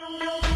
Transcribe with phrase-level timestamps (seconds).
[0.00, 0.08] No.
[0.18, 0.49] no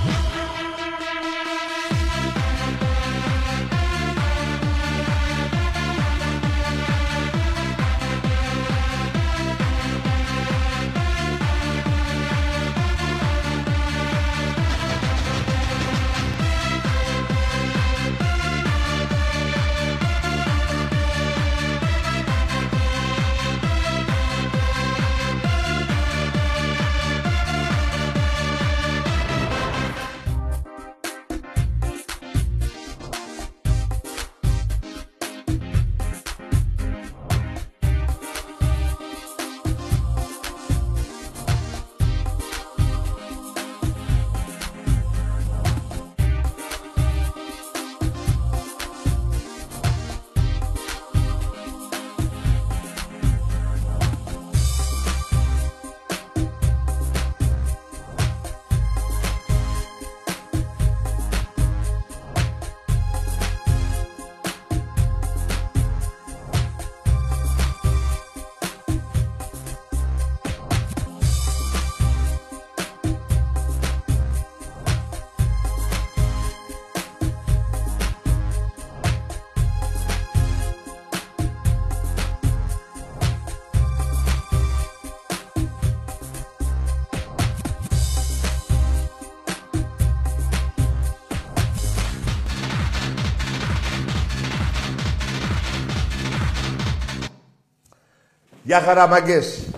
[98.75, 99.71] Γεια χαραμαγκές.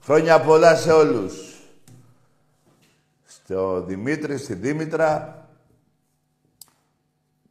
[0.00, 1.62] Χρόνια πολλά σε όλους.
[3.24, 5.42] Στο Δημήτρη, στη Δήμητρα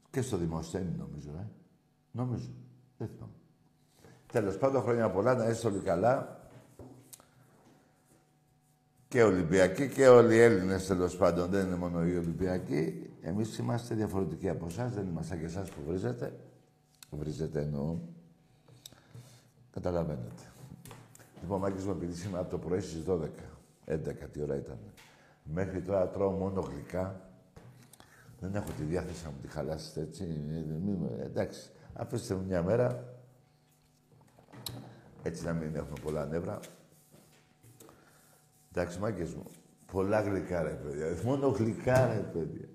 [0.09, 1.47] και στο Δημοσθένη νομίζω, ε.
[2.11, 2.49] Νομίζω.
[2.97, 3.33] Δεν θυμάμαι.
[4.31, 6.39] Τέλος πάντων, χρόνια πολλά, να είστε όλοι καλά.
[9.07, 11.49] Και Ολυμπιακοί και όλοι οι Έλληνες τέλος πάντων.
[11.49, 13.11] Δεν είναι μόνο οι Ολυμπιακοί.
[13.21, 14.93] Εμείς είμαστε διαφορετικοί από εσάς.
[14.93, 16.39] Δεν είμαστε σαν και εσάς που βρίζετε.
[17.09, 17.97] Βρίζετε εννοώ.
[19.71, 20.41] Καταλαβαίνετε.
[21.41, 23.29] Λοιπόν, Μάκης μου, επειδή σήμερα από το πρωί στις 12,
[23.85, 24.77] 11 τι ώρα ήταν.
[25.43, 27.21] Μέχρι τώρα τρώω μόνο γλυκά.
[28.39, 30.39] Δεν έχω τη διάθεση να μου τη χαλάσετε, έτσι.
[31.19, 33.15] Ε, εντάξει, αφήστε μου μια μέρα.
[35.23, 36.59] Έτσι να μην έχουμε πολλά νεύρα.
[38.71, 39.45] Εντάξει, Μάκης μου,
[39.91, 41.17] πολλά γλυκά, ρε παιδιά.
[41.23, 42.67] Μόνο γλυκά, ρε παιδιά.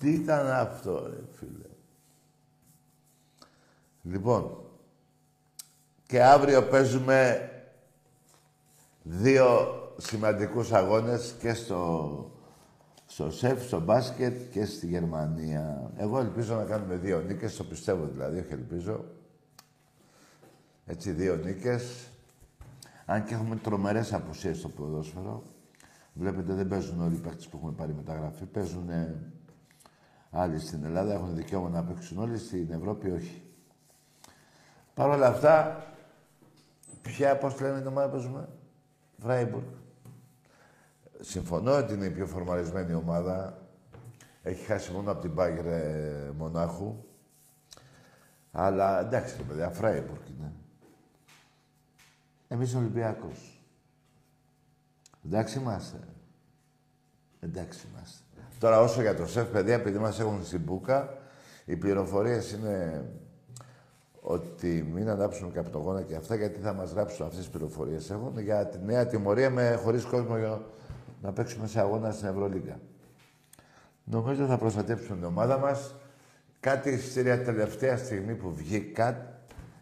[0.00, 1.68] Τι ήταν αυτό, ρε φίλε.
[4.02, 4.64] Λοιπόν,
[6.06, 7.50] και αύριο παίζουμε
[9.10, 9.46] δύο
[9.96, 12.30] σημαντικούς αγώνες και στο,
[13.06, 15.90] στο σεφ, στο μπάσκετ και στη Γερμανία.
[15.96, 19.04] Εγώ ελπίζω να κάνουμε δύο νίκες, το πιστεύω δηλαδή, όχι ελπίζω.
[20.86, 22.08] Έτσι, δύο νίκες.
[23.06, 25.42] Αν και έχουμε τρομερές απουσίες στο ποδόσφαιρο.
[26.12, 28.44] Βλέπετε, δεν παίζουν όλοι οι παίκτες που έχουμε πάρει μεταγραφή.
[28.44, 28.88] Παίζουν
[30.30, 33.42] άλλοι στην Ελλάδα, έχουν δικαίωμα να παίξουν όλοι, στην Ευρώπη όχι.
[34.94, 35.84] Παρ' όλα αυτά,
[37.02, 38.48] ποια, πώς λένε την ομάδα παίζουμε,
[39.20, 39.66] Φράιμπουργκ.
[41.20, 43.62] Συμφωνώ ότι είναι η πιο φορμαρισμένη ομάδα.
[44.42, 47.04] Έχει χάσει μόνο από την Μπάγκερ ε, Μονάχου.
[48.52, 50.52] Αλλά εντάξει, ρε παιδιά, Φράιμπουργκ είναι.
[52.48, 53.64] Εμείς Ολυμπιακός.
[55.24, 55.98] Εντάξει είμαστε.
[57.40, 58.24] Εντάξει είμαστε.
[58.58, 61.18] Τώρα όσο για το σεφ, παιδιά, επειδή μας έχουν στην Μπούκα,
[61.64, 63.04] οι πληροφορίες είναι
[64.20, 68.10] ότι μην ανάψουμε καπνογόνα και αυτά, γιατί θα μας γράψουν αυτές τις πληροφορίες.
[68.10, 70.62] Έχουν για τη νέα τιμωρία με χωρίς κόσμο για
[71.22, 72.80] να παίξουμε σε αγώνα στην Ευρωλίγκα.
[74.04, 75.94] Νομίζω θα προστατεύσουν την ομάδα μας.
[76.60, 79.40] Κάτι στη τελευταία στιγμή που βγήκα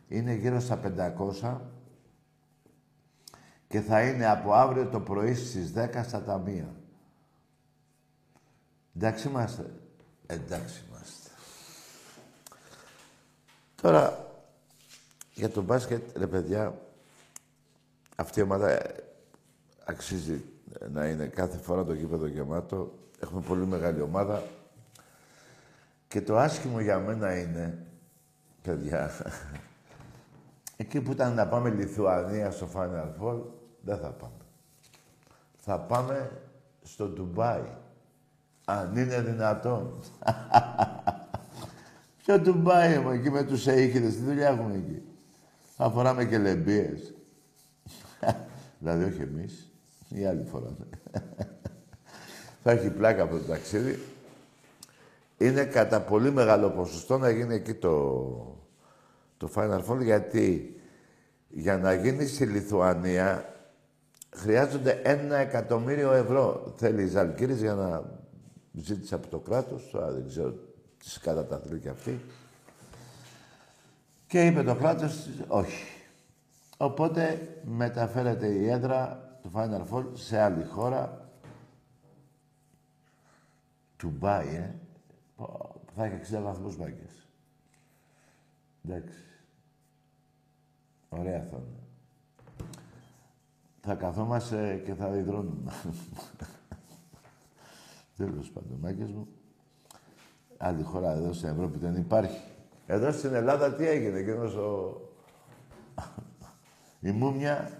[0.08, 0.80] είναι γύρω στα
[1.42, 1.56] 500
[3.68, 6.74] και θα είναι από αύριο το πρωί στις 10 στα ταμεία.
[8.96, 9.70] Εντάξει είμαστε.
[10.26, 11.30] Εντάξει είμαστε.
[13.82, 14.27] Τώρα,
[15.38, 16.78] για το μπάσκετ, ρε παιδιά,
[18.16, 18.80] αυτή η ομάδα
[19.84, 20.44] αξίζει
[20.92, 22.92] να είναι κάθε φορά το γήπεδο γεμάτο.
[23.20, 24.42] Έχουμε πολύ μεγάλη ομάδα.
[26.08, 27.86] Και το άσχημο για μένα είναι,
[28.62, 29.10] παιδιά,
[30.76, 33.40] εκεί που ήταν να πάμε Λιθουανία στο Final Four,
[33.80, 34.44] δεν θα πάμε.
[35.58, 36.30] Θα πάμε
[36.82, 37.62] στο Ντουμπάι.
[38.64, 39.92] Αν είναι δυνατόν.
[42.22, 45.02] Στο Ντουμπάι, εκεί με τους αίκηδες, τι δουλειά έχουμε εκεί;
[45.80, 47.14] Θα φοράμε και λεμπίες.
[48.78, 49.70] δηλαδή όχι εμείς,
[50.08, 50.88] οι άλλοι φοράμε.
[52.62, 53.98] θα έχει πλάκα από το ταξίδι.
[55.38, 57.96] Είναι κατά πολύ μεγάλο ποσοστό να γίνει εκεί το,
[59.36, 60.76] το Final Four, γιατί
[61.48, 63.54] για να γίνει στη Λιθουανία
[64.34, 66.74] χρειάζονται ένα εκατομμύριο ευρώ.
[66.76, 68.20] Θέλει η Ζαλκύρης για να
[68.72, 70.50] ζήτησε από το κράτος, τώρα δεν ξέρω
[70.98, 72.20] τι σκαταταθλεί και αυτή.
[74.28, 75.84] Και είπε το κράτος, όχι.
[76.76, 81.30] Οπότε μεταφέρεται η έδρα του Final Four σε άλλη χώρα.
[83.96, 84.74] Του Μπάι, ε.
[85.94, 87.28] Θα έχει 60 βαθμούς μπάγκες.
[88.84, 89.24] Εντάξει.
[91.08, 91.78] Ωραία θα είναι.
[93.80, 95.72] Θα καθόμαστε και θα υδρώνουμε.
[98.16, 99.28] Τέλος πάντων, μάγκες μου.
[100.56, 102.42] Άλλη χώρα εδώ στην Ευρώπη δεν υπάρχει.
[102.90, 105.00] Εδώ στην Ελλάδα τι έγινε, εκείνος ο...
[107.00, 107.70] Η Μούμια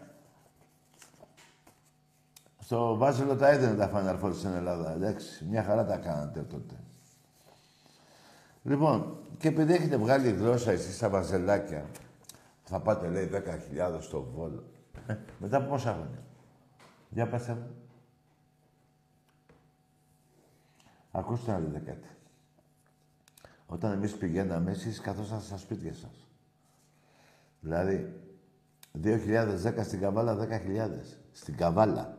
[2.58, 4.92] στο Βάζελο τα έδινε τα Final στην Ελλάδα.
[4.92, 6.74] Εντάξει, μια χαρά τα κάνατε τότε.
[8.62, 11.86] Λοιπόν, και επειδή έχετε βγάλει γλώσσα εσείς στα βαζελάκια,
[12.64, 14.64] θα πάτε, λέει, 10.000 στο Βόλο.
[15.06, 16.22] Ε, μετά από πόσα χρόνια;
[17.08, 17.74] Για πάστε μου.
[21.10, 22.08] Ακούστε να δείτε κάτι.
[23.70, 26.26] Όταν εμείς πηγαίναμε, εσείς καθόσασταν στα σπίτια σας.
[27.60, 28.20] Δηλαδή,
[28.92, 31.20] 2010 στην Καβάλα, 10.000.
[31.32, 32.18] Στην Καβάλα.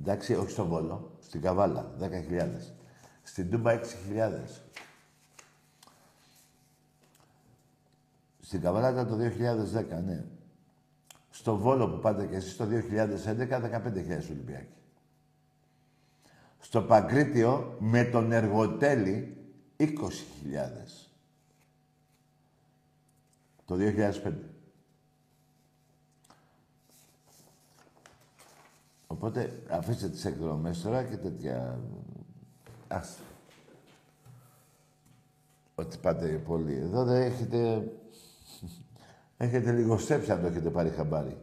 [0.00, 1.16] Εντάξει, όχι στον Βόλο.
[1.20, 2.74] Στην Καβάλα, 10.000.
[3.22, 4.62] Στην Τούμπα, 6.000.
[8.40, 10.24] Στην Καβάλα ήταν το 2010, ναι.
[11.30, 14.74] Στο Βόλο που πάτε και εσείς το 2011, 15.000 Ολυμπιακοί.
[16.58, 19.39] Στο Παγκρίτιο, με τον Εργοτέλη,
[19.80, 19.86] 20.000.
[23.64, 24.32] Το 2005.
[29.06, 31.78] Οπότε αφήστε τις εκδρομές τώρα και τέτοια...
[32.88, 33.22] Άστα.
[35.74, 37.90] Ότι πάτε πολύ εδώ δεν έχετε...
[39.36, 41.36] Έχετε λιγοστέψει αν το έχετε πάρει χαμπάρι.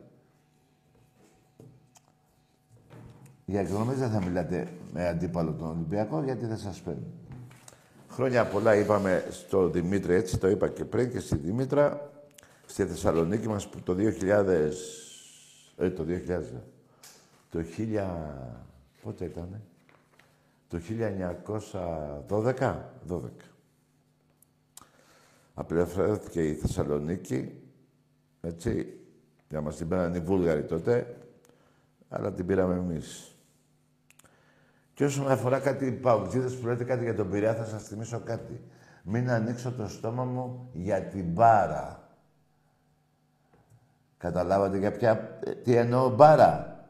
[3.46, 7.27] Για εκδρομές δεν θα μιλάτε με αντίπαλο τον Ολυμπιακό γιατί δεν σας παίρνει.
[8.18, 12.12] Χρόνια πολλά είπαμε στο Δημήτρη, έτσι το είπα και πριν και στη Δημήτρα,
[12.66, 14.72] στη Θεσσαλονίκη μας που το 2000...
[15.78, 16.42] Ε, το 2000,
[17.50, 18.06] το 1000...
[19.02, 19.62] Πότε ήτανε;
[20.68, 20.80] Το
[22.28, 22.76] 1912,
[23.10, 23.20] 12.
[25.54, 27.52] Απελευθερώθηκε η Θεσσαλονίκη,
[28.42, 29.00] έτσι,
[29.50, 31.18] για μας την πέραν οι Βούλγαροι τότε,
[32.10, 33.37] αλλά την πήραμε εμείς.
[34.98, 38.62] Και όσον αφορά κάτι παουτζίδες που λέτε κάτι για τον Πειραιά, θα σας θυμίσω κάτι.
[39.04, 42.10] Μην ανοίξω το στόμα μου για την μπάρα.
[44.18, 45.40] Καταλάβατε για ποια...
[45.64, 46.86] Τι εννοώ μπάρα;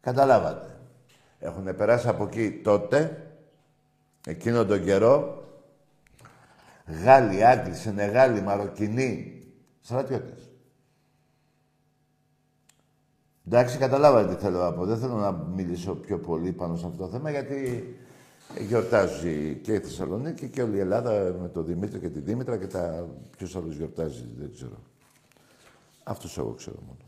[0.00, 0.76] Καταλάβατε.
[1.38, 3.26] Έχουν περάσει από εκεί τότε,
[4.26, 5.44] εκείνο τον καιρό,
[7.04, 9.42] Γάλλοι, Άγγλοι, Σενεγάλοι, Μαροκινοί,
[9.80, 10.51] στρατιώτες.
[13.52, 14.84] Εντάξει, καταλάβατε τι θέλω να πω.
[14.84, 17.84] Δεν θέλω να μιλήσω πιο πολύ πάνω σε αυτό το θέμα, γιατί
[18.58, 22.66] γιορτάζει και η Θεσσαλονίκη και όλη η Ελλάδα με τον Δημήτρη και τη Δήμητρα και
[22.66, 23.08] τα...
[23.36, 24.78] Ποιος άλλος γιορτάζει, δεν ξέρω.
[26.04, 26.98] Αυτός εγώ ξέρω μόνο.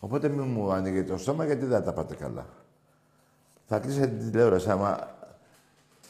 [0.00, 2.46] Οπότε μην μου ανοίγετε το στόμα, γιατί δεν τα πάτε καλά.
[3.66, 5.16] Θα κλείσετε την τηλεόραση άμα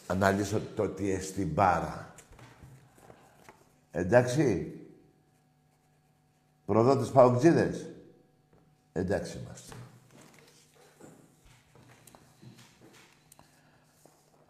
[0.07, 2.15] αναλύσω το τι στην μπάρα.
[3.91, 4.73] Εντάξει.
[6.67, 7.87] Προδότες παουτζίδες.
[8.93, 9.75] Εντάξει είμαστε.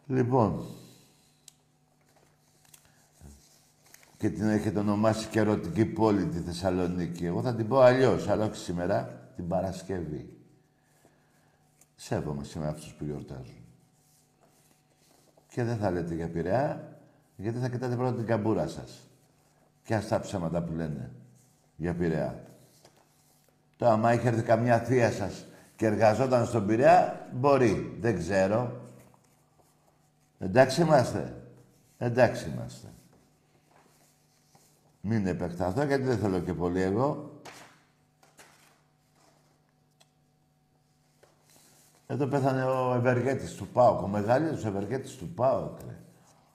[0.07, 0.66] Λοιπόν,
[4.16, 7.26] και την έχετε ονομάσει και ερωτική πόλη τη Θεσσαλονίκη.
[7.26, 10.37] Εγώ θα την πω αλλιώς, αλλά όχι σήμερα, την Παρασκευή.
[11.97, 13.64] Σέβομαι σήμερα αυτούς που γιορτάζουν.
[15.49, 16.99] Και δεν θα λέτε για Πειραιά,
[17.37, 19.09] γιατί θα κοιτάτε πρώτα την καμπούρα σας.
[19.85, 21.11] Και αυτά ψέματα που λένε
[21.76, 22.48] για Πειραιά.
[23.78, 27.97] Τώρα, άμα είχε έρθει καμιά θεία σας και εργαζόταν στον Πειραιά, μπορεί.
[28.00, 28.80] Δεν ξέρω.
[30.38, 31.42] Εντάξει είμαστε.
[31.99, 32.88] Εντάξει είμαστε.
[35.00, 37.40] Μην επεκταθώ, γιατί δεν θέλω και πολύ εγώ.
[42.06, 45.78] Εδώ πέθανε ο Ευεργέτης του ΠΑΟΚ, ο μεγαλύτερος Ευεργέτης του ΠΑΟΚ,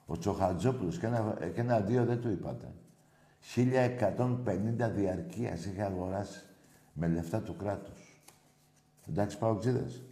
[0.06, 2.72] Ο Τσοχατζόπουλος και ένα, και ένα δύο δεν του είπατε.
[3.40, 6.42] 1150 διαρκείας είχε αγοράσει
[6.94, 8.22] με λεφτά του κράτους.
[9.08, 10.02] Εντάξει, πάω ξύδες.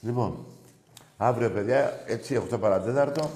[0.00, 0.46] Λοιπόν,
[1.16, 3.30] αύριο, παιδιά, έτσι, 8 παρατέταρτο,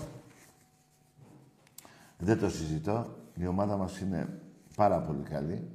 [2.18, 3.16] δεν το συζητώ.
[3.34, 4.40] Η ομάδα μας είναι
[4.76, 5.70] πάρα πολύ καλή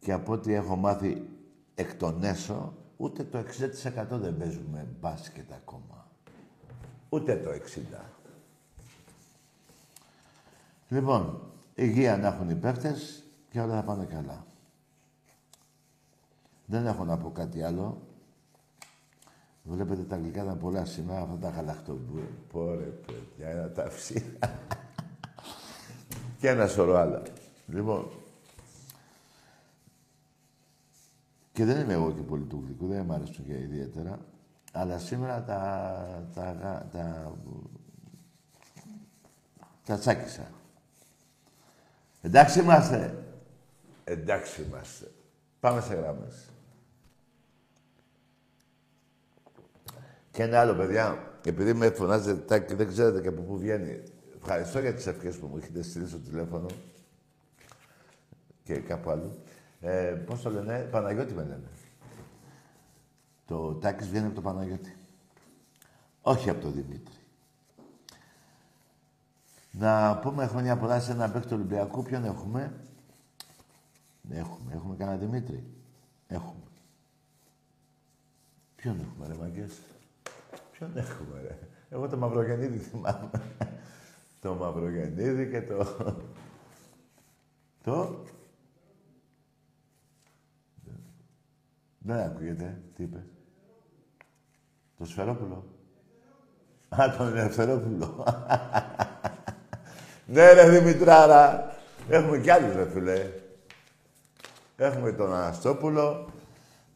[0.00, 1.28] και από ό,τι έχω μάθει
[1.74, 6.08] εκ των έσω, ούτε το 60% δεν παίζουμε μπάσκετ ακόμα.
[7.08, 7.96] Ούτε το 60%.
[10.88, 14.46] Λοιπόν, υγεία να έχουν οι παίχτες και όλα θα πάνε καλά.
[16.66, 18.02] Δεν έχω να πω κάτι άλλο.
[19.62, 22.28] Βλέπετε τα αγγλικά ήταν πολλά σήμερα, αυτά τα γαλακτομπούρα.
[22.52, 24.36] Πόρε, παιδιά, ένα ταυσί.
[26.38, 27.22] και ένα σωρό άλλα.
[27.66, 28.10] Λοιπόν,
[31.52, 34.18] και δεν είμαι εγώ και πολύ του γλυκού, δεν μου αρέσουν και ιδιαίτερα.
[34.72, 37.32] Αλλά σήμερα τα, τα, τα, τα,
[39.84, 40.50] τα τσάκισα.
[42.24, 43.24] Εντάξει είμαστε.
[44.04, 45.10] Εντάξει είμαστε.
[45.60, 46.48] Πάμε σε γράμμες.
[50.30, 54.02] Και ένα άλλο, παιδιά, επειδή με φωνάζετε και δεν ξέρετε και από πού βγαίνει.
[54.36, 56.66] Ευχαριστώ για τις ευχές που μου έχετε στείλει στο τηλέφωνο
[58.62, 59.36] και κάπου άλλο.
[59.80, 61.68] Ε, πώς το λένε, Παναγιώτη με λένε.
[63.46, 64.96] Το Τάκης βγαίνει από το Παναγιώτη.
[66.22, 67.23] Όχι από το Δημήτρη.
[69.78, 72.02] Να πούμε χρόνια πολλά σε ένα παίκτη του Ολυμπιακού.
[72.02, 72.80] Ποιον έχουμε;
[74.30, 74.72] Έχουμε.
[74.74, 75.64] Έχουμε κανένα Δημήτρη;
[76.26, 76.62] Έχουμε.
[78.76, 79.80] Ποιον έχουμε, ρε Μαγκές;
[80.72, 83.30] Ποιον έχουμε, ρε; Εγώ το Μαυρογεννίδη θυμάμαι.
[84.40, 85.86] το Μαυρογεννίδη και το...
[87.82, 88.24] το...
[91.98, 92.82] Δεν ακούγεται.
[92.96, 93.26] Τι είπε;
[94.98, 95.64] Το Σφερόπουλο.
[96.88, 98.26] Α, τον Ελευθερόπουλο.
[100.26, 101.74] Ναι, ρε Δημητράρα.
[102.08, 103.30] Έχουμε κι άλλους, ρε φίλε.
[104.76, 106.28] Έχουμε τον Αναστόπουλο,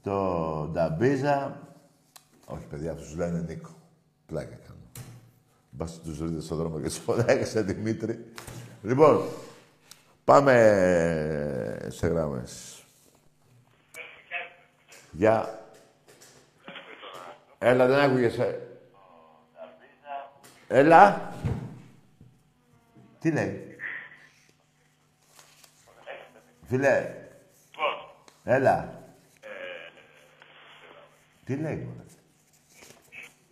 [0.02, 1.60] τον Νταμπίζα.
[2.46, 3.70] Όχι, παιδιά, αυτούς λένε Νίκο.
[4.26, 4.78] Πλάκα κάνω.
[5.70, 8.32] Μπας τους βρείτε στον δρόμο και σε Δημήτρη.
[8.82, 9.22] Λοιπόν,
[10.24, 10.52] πάμε
[11.88, 12.82] σε γράμμες.
[15.10, 15.62] Γεια.
[17.58, 18.60] Έλα, δεν άκουγεσαι.
[20.68, 21.27] Έλα.
[23.20, 23.76] Τι λέει;
[26.68, 27.14] Φίλε.
[28.44, 29.02] Έλα.
[31.44, 32.04] Τι λέει, μωρέ.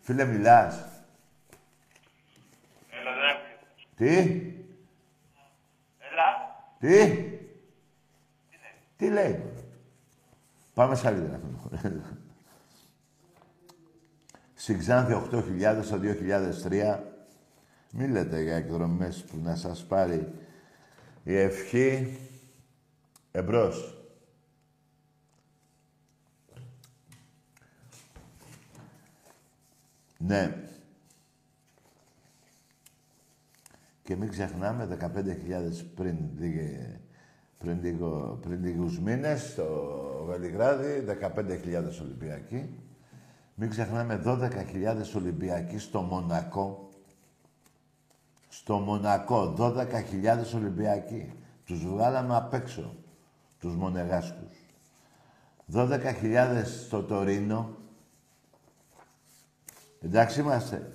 [0.00, 0.84] Φίλε, μιλάς.
[2.90, 3.36] Έλα, δεν
[3.96, 4.16] Τι;
[5.98, 6.56] Έλα.
[6.78, 7.22] Τι;
[8.96, 9.64] Τι λέει, μωρέ.
[10.74, 12.00] Πάμε σε άλλη γραφή.
[14.54, 16.00] Στην Ξάνθη 8.000 το
[16.68, 16.98] 2003.
[17.92, 20.32] Μην λέτε για εκδρομές που να σας πάρει
[21.24, 22.18] η ευχή.
[23.30, 24.00] Εμπρός.
[30.18, 30.56] Ναι.
[34.02, 36.98] Και μην ξεχνάμε 15.000 πριν, λίγε-
[37.58, 42.80] πριν, λίγο, πριν λίγους μήνες στο Βελιγράδι, 15.000 Ολυμπιακοί.
[43.54, 46.85] Μην ξεχνάμε 12.000 Ολυμπιακοί στο Μονακό.
[48.58, 51.32] Στο Μονακό, 12.000 Ολυμπιακοί.
[51.64, 52.94] Τους βγάλαμε απ' έξω,
[53.60, 54.64] τους Μονεγάσκους.
[55.72, 57.70] 12.000 στο Τωρίνο.
[60.00, 60.92] Εντάξει είμαστε.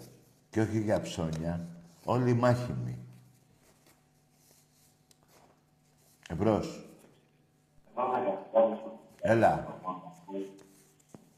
[0.49, 1.67] Και όχι για ψώνια.
[2.05, 2.97] Όλοι μάχημοι.
[6.29, 6.85] Εμπρός.
[9.21, 9.79] Έλα.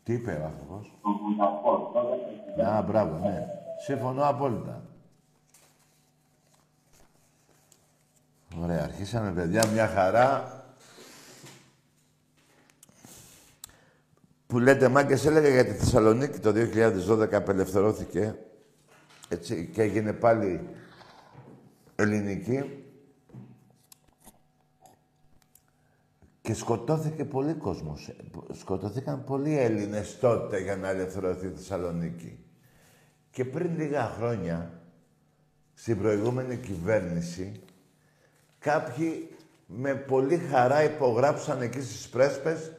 [0.04, 0.92] Τι είπε ο άνθρωπος;
[2.66, 3.48] Α, μπράβο, ναι.
[3.86, 4.82] Συμφωνώ απόλυτα.
[8.62, 10.58] Ωραία, αρχίσαμε παιδιά, μια χαρά.
[14.48, 16.54] Που λέτε μάγκες έλεγα για τη Θεσσαλονίκη το
[17.10, 18.36] 2012 απελευθερώθηκε
[19.30, 20.70] έτσι, και έγινε πάλι
[21.96, 22.78] ελληνική.
[26.42, 28.08] Και σκοτώθηκε πολύ κόσμος.
[28.08, 28.16] Ε,
[28.54, 32.40] Σκοτωθήκαν πολλοί Έλληνες τότε για να ελευθερωθεί η Θεσσαλονίκη.
[33.32, 34.82] Και πριν λίγα χρόνια,
[35.74, 37.63] στην προηγούμενη κυβέρνηση,
[38.64, 39.30] κάποιοι
[39.66, 42.72] με πολύ χαρά υπογράψαν εκεί στις πρέσπες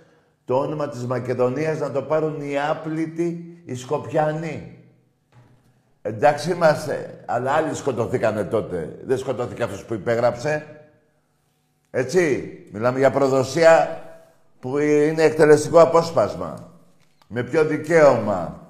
[0.44, 4.78] το όνομα της Μακεδονίας να το πάρουν οι άπλητοι, οι Σκοπιανοί.
[6.02, 8.98] Εντάξει είμαστε, αλλά άλλοι σκοτωθήκανε τότε.
[9.04, 10.66] Δεν σκοτώθηκε αυτός που υπέγραψε.
[11.90, 14.02] Έτσι, μιλάμε για προδοσία
[14.60, 16.72] που είναι εκτελεστικό απόσπασμα.
[17.28, 18.68] Με ποιο δικαίωμα;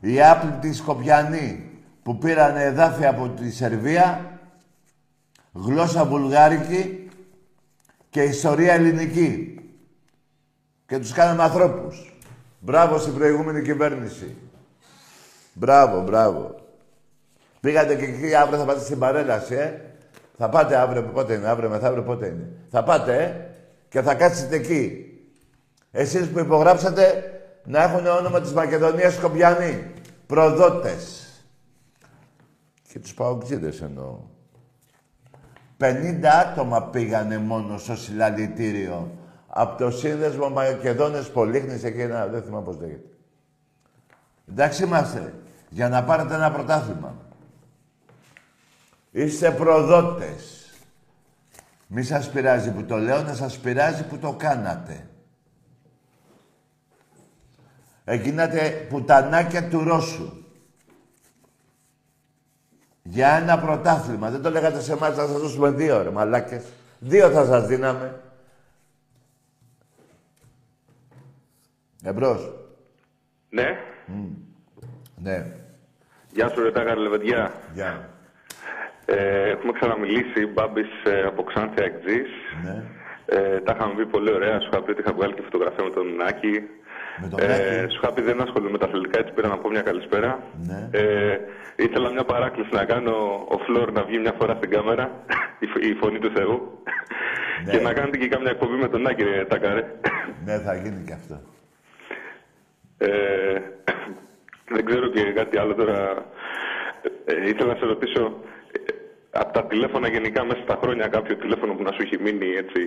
[0.00, 1.70] Οι άπλητοι Σκοπιανοί
[2.02, 4.35] που πήραν εδάφια από τη Σερβία,
[5.56, 7.10] γλώσσα βουλγάρικη
[8.10, 9.60] και ιστορία ελληνική.
[10.86, 12.20] Και τους κάναμε ανθρώπους.
[12.58, 14.36] Μπράβο στην προηγούμενη κυβέρνηση.
[15.52, 16.54] Μπράβο, μπράβο.
[17.60, 19.80] Πήγατε και εκεί αύριο θα πάτε στην παρέλαση, ε.
[20.38, 22.48] Θα πάτε αύριο, πότε είναι, αύριο μεθαύριο πότε είναι.
[22.70, 23.54] Θα πάτε, ε,
[23.88, 25.10] και θα κάτσετε εκεί.
[25.90, 27.30] Εσείς που υπογράψατε
[27.64, 29.90] να έχουν όνομα της Μακεδονίας Σκοπιανή.
[30.26, 31.26] Προδότες.
[32.88, 34.18] Και τους παοκτζίδες εννοώ.
[35.78, 39.10] 50 άτομα πήγανε μόνο στο συλλαλητήριο.
[39.46, 43.08] Από το σύνδεσμο Μακεδόνες Πολύχνης, εκεί ένα, δεν θυμάμαι πώς λέγεται.
[44.48, 45.34] Εντάξει είμαστε.
[45.68, 47.14] Για να πάρετε ένα πρωτάθλημα.
[49.10, 50.70] Είστε προδότες.
[51.86, 55.08] Μη σας πειράζει που το λέω, να σας πειράζει που το κάνατε.
[58.04, 60.45] Έγινατε πουτανάκια του Ρώσου.
[63.08, 64.30] Για ένα πρωτάθλημα.
[64.30, 66.64] Δεν το λέγατε σε εμάς, θα σας δώσουμε δύο, ρε μαλάκες.
[66.98, 68.20] Δύο θα σας δίναμε.
[72.02, 72.54] Εμπρός.
[73.48, 73.78] Ναι.
[75.16, 75.46] Ναι.
[76.32, 77.52] Γεια σου, Ρετά Καρλεβεντιά.
[77.74, 78.08] Γεια.
[79.06, 82.30] Ε, έχουμε ξαναμιλήσει, Μπάμπης ε, από Ξάνθια Εκτζής.
[82.64, 82.82] Ναι.
[83.26, 84.60] Ε, τα είχαμε πει πολύ ωραία.
[84.60, 86.62] Σου είχα πει ότι είχα βγάλει και φωτογραφία με τον Νάκη.
[87.22, 87.92] Με τον Ε, Νάκη.
[87.92, 90.42] σου είχα πει δεν ασχολούμαι με τα αθλητικά, έτσι πήρα να πω μια καλησπέρα.
[90.66, 90.88] Ναι.
[90.90, 91.38] Ε,
[91.76, 95.10] ήθελα μια παράκληση να κάνω ο Φλόρ να βγει μια φορά στην κάμερα,
[95.64, 96.82] η, φ- η φωνή του Θεού.
[97.64, 97.70] Ναι.
[97.72, 99.84] Και να κάνετε και κάμια εκπομπή με τον Νάκη, ρε Τάκαρε.
[100.44, 101.40] Ναι, θα γίνει και αυτό.
[102.98, 103.60] Ε,
[104.68, 106.24] δεν ξέρω και κάτι άλλο τώρα.
[107.24, 108.55] Ε, ήθελα να σε ρωτήσω, ε,
[109.38, 112.80] από τα τηλέφωνα γενικά μέσα στα χρόνια κάποιο τηλέφωνο που να σου έχει μείνει, έτσι,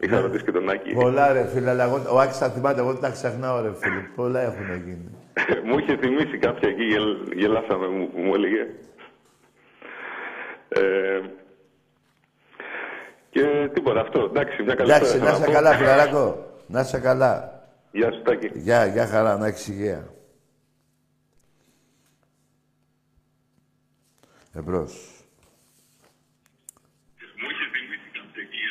[0.00, 0.92] είχα ρωτήσει και τον Άκη.
[0.92, 4.00] Πολλά ρε φίλε, αλλά εγώ, ο Άκης θα θυμάται, εγώ δεν τα ξεχνάω ρε φίλε.
[4.14, 5.10] Πολλά έχουν γίνει.
[5.66, 8.66] μου είχε θυμίσει κάποια εκεί, γελ, γελάσαμε, μου, μου έλεγε.
[10.68, 11.20] Ε,
[13.30, 16.46] και τίποτα αυτό, εντάξει, μια καλή Εντάξει, να είσαι καλά φιλαράκο.
[16.66, 17.62] Να είσαι καλά.
[17.90, 18.50] Γεια σου Τάκη.
[18.54, 20.08] Γεια, γεια χαρά, να έχεις υγεία.
[24.54, 25.16] Εμπρός.
[27.40, 28.62] Μου είχε θυμίσει κάποια εκεί,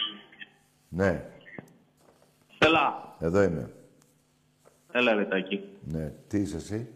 [0.95, 1.25] Ναι,
[2.57, 3.15] Έλα.
[3.19, 3.71] εδώ είμαι.
[4.91, 5.63] Έλα ρε Τάκη.
[5.83, 6.87] Ναι, τι είσαι εσύ;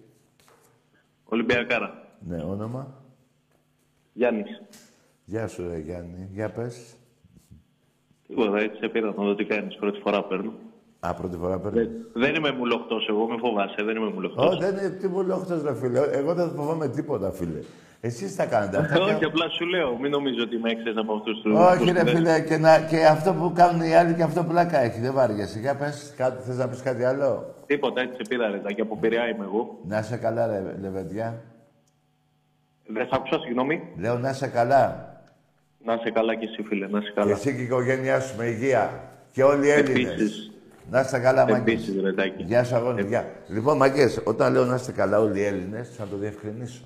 [1.25, 2.07] Ολυμπιακάρα.
[2.19, 3.03] Ναι, όνομα;
[4.13, 4.61] Γιάννης.
[5.25, 6.27] Γεια σου ρε Γιάννη.
[6.31, 6.95] Για πες.
[8.27, 9.75] Τίποτα, έτσι σε πήρα να δω τι κάνεις.
[9.75, 10.53] Πρώτη φορά παίρνω.
[10.99, 11.89] Α, πρώτη φορά Δεν, παίρνει.
[12.13, 14.55] δεν είμαι μουλοχτός εγώ, με φοβάσαι, δεν είμαι μουλοχτός.
[14.55, 15.99] Ω, δεν είναι τίποτα λόχτος ρε φίλε.
[16.11, 17.59] Εγώ δεν φοβάμαι τίποτα φίλε.
[18.01, 18.99] Εσείς τα κάνετε αυτά.
[19.01, 21.53] Όχι, και- απλά σου λέω, μην νομίζω ότι με έξερες από αυτούς τους...
[21.55, 24.43] Όχι τους ρε δεν- φίλε, και, να, και αυτό που κάνουν οι άλλοι και αυτό
[24.43, 24.99] πλάκα έχει.
[24.99, 25.59] Δεν βάριεσαι.
[25.59, 28.97] Για πες, κάτι, θες να πεις κάτι άλλο; Τίποτα, έτσι σε πήρα ρε Τάκη, από
[28.97, 29.79] Πειραιά είμαι εγώ.
[29.87, 31.41] Να είσαι καλά ρε λεβεντιά.
[32.87, 33.81] Δεν σ' άκουσα, συγγνώμη.
[33.97, 35.13] Λέω να είσαι καλά.
[35.85, 37.31] Να είσαι καλά κι εσύ φίλε, να είσαι Και καλά.
[37.31, 39.03] εσύ και η οικογένειά σου με υγεία.
[39.31, 40.48] Και όλοι οι Έλληνες.
[40.89, 41.11] Επίσης.
[41.11, 41.73] Να είστε καλά, Μάγκες.
[41.73, 42.43] Επίσης ρε Τάκη.
[42.43, 43.05] Γεια σου, αγόρι.
[43.05, 43.31] Γεια.
[43.47, 46.83] Λοιπόν, Μάγκες, όταν λέω να είστε καλά όλοι οι Έλληνες, θα το διευκρινίσω.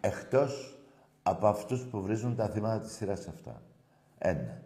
[0.00, 0.78] Εκτός
[1.22, 3.62] από αυτούς που βρίζουν τα θύματα της σειράς αυτά.
[4.18, 4.62] Ένα.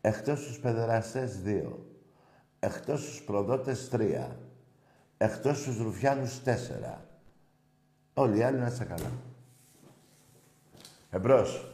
[0.00, 1.86] Εκτός τους παιδεραστές, δύο.
[2.60, 4.36] Εκτός τους προδότες, τρία.
[5.16, 7.04] Εκτός τους ρουφιάνους, τέσσερα.
[8.14, 9.10] Όλοι οι άλλοι να είστε καλά.
[11.10, 11.66] Εμπρός.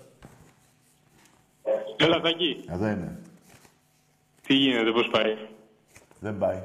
[1.96, 2.64] Έλα, Τάκη.
[2.70, 3.18] Εδώ είμαι.
[4.46, 5.36] Τι γίνεται, πώς πάει;
[6.20, 6.62] Δεν πάει.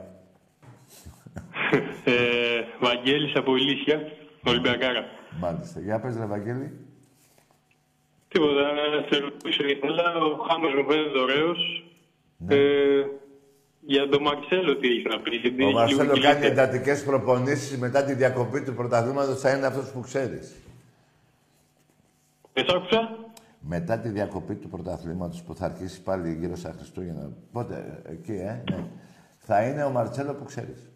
[2.06, 2.14] Ε,
[2.80, 4.00] Βαγγέλης από Ηλίσια,
[4.48, 5.04] Ολυμπιακάρα.
[5.40, 5.80] Μάλιστα.
[5.80, 6.78] Για πες, ρε Βαγγέλη.
[8.28, 9.64] Τίποτα, να σε ρωτήσω.
[9.68, 11.84] Ήθελα ο Χάμος μου φαίνεται ωραίος.
[12.38, 12.56] Ναι.
[12.56, 13.06] Ε,
[13.82, 15.36] για τον Μαξέλο τι έχει να πει.
[15.36, 16.62] γιατί Ο έχει Μαρσέλο λίγο κάνει κυλίτσα.
[16.62, 19.40] εντατικές προπονήσεις μετά τη διακοπή του πρωταθλήματος.
[19.40, 20.56] Θα είναι αυτός που ξέρεις.
[22.54, 23.18] Δεν σ' άκουσα.
[23.60, 27.30] Μετά τη διακοπή του πρωταθλήματος που θα αρχίσει πάλι γύρω στα Χριστούγεννα.
[27.52, 28.84] Πότε, ε, εκεί, ε, ναι.
[29.46, 30.90] Θα είναι ο Μαρτσέλο που ξέρεις.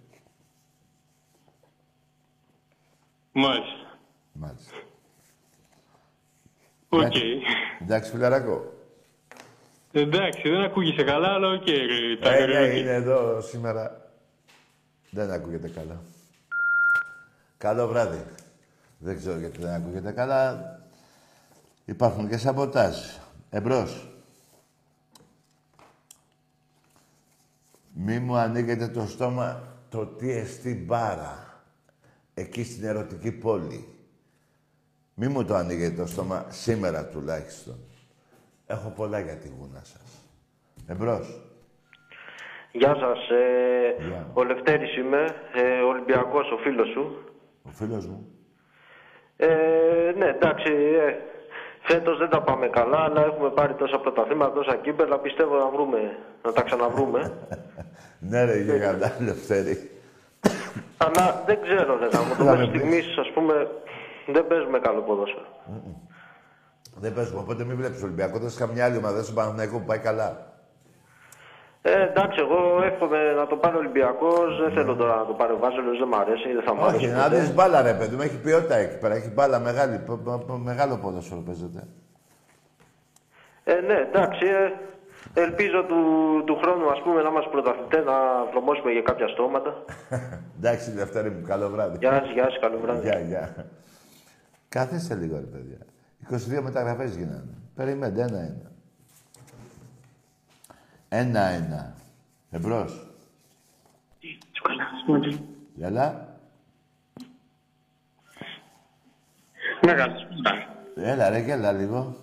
[3.31, 3.97] Μάλιστα.
[4.31, 4.71] Μάλιστα.
[6.89, 7.15] Οκ.
[7.81, 8.73] Εντάξει, φιλαράκο.
[9.91, 11.67] Εντάξει, δεν ακούγεσαι καλά, αλλά οκ.
[11.67, 12.77] ρε, τα Ε, ρε, ναι, οκ.
[12.77, 14.11] είναι εδώ σήμερα.
[15.11, 16.01] Δεν ακούγεται καλά.
[17.57, 18.25] Καλό βράδυ.
[18.99, 20.71] Δεν ξέρω γιατί δεν ακούγεται καλά.
[21.85, 22.95] Υπάρχουν και σαμποτάζ.
[23.49, 24.07] Εμπρός.
[27.99, 31.61] Μη μου ανοίγετε το στόμα το τι εστί μπάρα.
[32.33, 33.87] Εκεί στην ερωτική πόλη.
[35.13, 37.75] Μη μου το ανοίγετε το στόμα σήμερα τουλάχιστον.
[38.65, 40.29] Έχω πολλά για τη γούνα σας.
[40.87, 41.41] Εμπρός.
[42.71, 43.29] Γεια σας.
[43.29, 44.29] Ε, Γεια.
[44.33, 47.23] Ο Λευτέρης είμαι, ε, Ολυμπιακός, ο φίλος σου.
[47.63, 48.27] Ο φίλος μου.
[49.37, 49.47] Ε,
[50.17, 51.15] ναι, εντάξει, ε,
[51.87, 55.97] φέτος δεν τα πάμε καλά, αλλά έχουμε πάρει τόσα πρωταθλήματα, τόσα κύπελα, πιστεύω να βρούμε,
[56.43, 57.19] να τα ξαναβρούμε.
[58.29, 59.91] Ναι ρε γιγαντά, Λευτέρη.
[60.97, 62.79] αλλά δεν ξέρω, ρε γάμο, το Θα με μέχρι πεις.
[62.79, 63.53] στιγμής, ας πούμε,
[64.25, 65.45] δεν παίζουμε καλό ποδόσφαιρο.
[66.99, 68.39] Δεν παίζουμε, οπότε μην βλέπεις Ολυμπιακό.
[68.39, 70.46] Δεν καμιά άλλη ομάδα στον Παναθηναϊκό που πάει καλά.
[71.81, 75.53] Ε, εντάξει, εγώ εύχομαι να το πάρει ο Ολυμπιακός, δεν θέλω τώρα να το πάρει
[75.53, 77.05] ο Βάζελος, δεν μ' αρέσει, δεν θα μ' αρέσει.
[77.05, 77.39] Όχι, να ποτέ.
[77.39, 78.21] δεις μπάλα ρε παιδί μου.
[78.21, 79.15] Έχει ποιότητα εκεί πέρα.
[79.15, 79.97] Έχει μπάλα μεγάλη.
[79.97, 81.83] π- π- π- Μεγάλο ποδόσφαιρο παίζεται.
[83.63, 84.71] Ε, ναι, εντάξει, ε,
[85.33, 85.97] Ελπίζω του,
[86.45, 88.13] του χρόνου, ας πούμε, να είμαστε πρωταθλητές, να
[88.51, 89.85] βρωμώσουμε για κάποια στόματα.
[90.57, 91.97] Εντάξει, Δευτέρη μου, καλό βράδυ.
[91.99, 93.01] Γεια σας, γεια σας, καλό βράδυ.
[93.09, 93.65] Γεια, γεια.
[94.69, 95.77] Καθίστε λίγο, ρε παιδιά.
[96.59, 97.53] 22 μεταγραφές γίνανε.
[97.75, 98.71] Περιμένετε, ένα-ένα.
[101.09, 101.93] Ένα-ένα.
[102.51, 103.07] Εμπρός.
[105.75, 105.89] Γεια.
[109.85, 110.75] Ναι, καλησπέρα.
[110.95, 112.15] Έλα ρε, γέλα λίγο.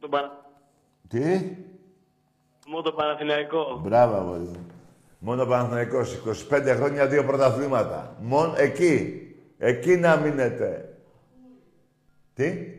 [0.00, 0.44] Τον Πανα...
[1.08, 1.56] Τι;
[2.66, 3.80] Μου το Παναθηναϊκό.
[3.82, 4.66] Μπράβο, αγόρι μου.
[5.18, 8.16] Μόνο Παναθηναϊκός, 25 χρόνια, δύο πρωταθλήματα.
[8.20, 9.24] Μόνο εκεί.
[9.58, 10.98] Εκεί να μείνετε.
[12.34, 12.78] Τι;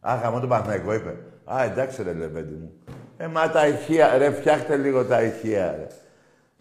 [0.00, 1.18] Α, γαμώ τον Παναθηναϊκό, είπε.
[1.44, 2.72] Α, εντάξει ρε, λεβέντι μου.
[3.16, 5.86] Ε, μα τα ηχεία, ρε, φτιάχτε λίγο τα ηχεία, ρε.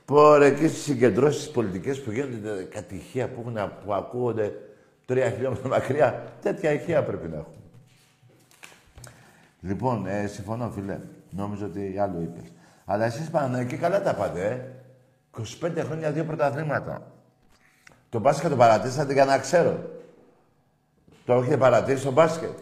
[0.06, 4.52] Πω, ρε, εκεί στις συγκεντρώσεις πολιτικές που γίνονται κάτι ηχεία που, έχουν, που ακούγονται
[5.06, 7.56] τρία χιλιόμετρα μακριά, τέτοια ηχεία πρέπει να έχουμε.
[9.62, 11.00] Λοιπόν, ε, συμφωνώ, φίλε.
[11.30, 12.52] Νόμιζα ότι άλλο είπες.
[12.86, 14.82] Αλλά εσείς Παναθηναϊκοί καλά τα πάτε, ε.
[15.62, 17.12] 25 χρόνια, δύο πρωταθλήματα.
[18.10, 19.90] Το μπάσκετ το παρατήσατε για να ξέρω.
[21.26, 22.58] Το έχετε παρατήσει το μπάσκετ.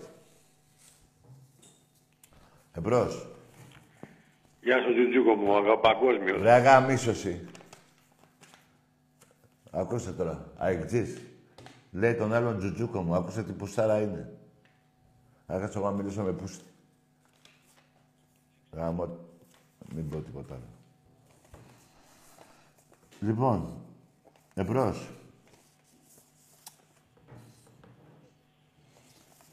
[2.73, 3.27] Εμπρός.
[4.61, 6.37] Γεια σου, Τζουτζούκο μου, αγαπακόσμιο.
[6.41, 7.45] Ρε αγαμίσωση.
[9.71, 10.51] Ακούστε τώρα.
[10.57, 11.21] Αεκτζής.
[11.91, 13.15] Λέει τον άλλον Τζουτζούκο μου.
[13.15, 14.33] Άκουσε τι πουστάρα είναι.
[15.45, 16.63] Άκουσα εγώ να μιλήσω με πούστη.
[18.71, 19.17] Γάμο.
[19.95, 20.63] Μην πω τίποτα άλλο.
[23.19, 23.77] Λοιπόν,
[24.53, 25.09] εμπρός.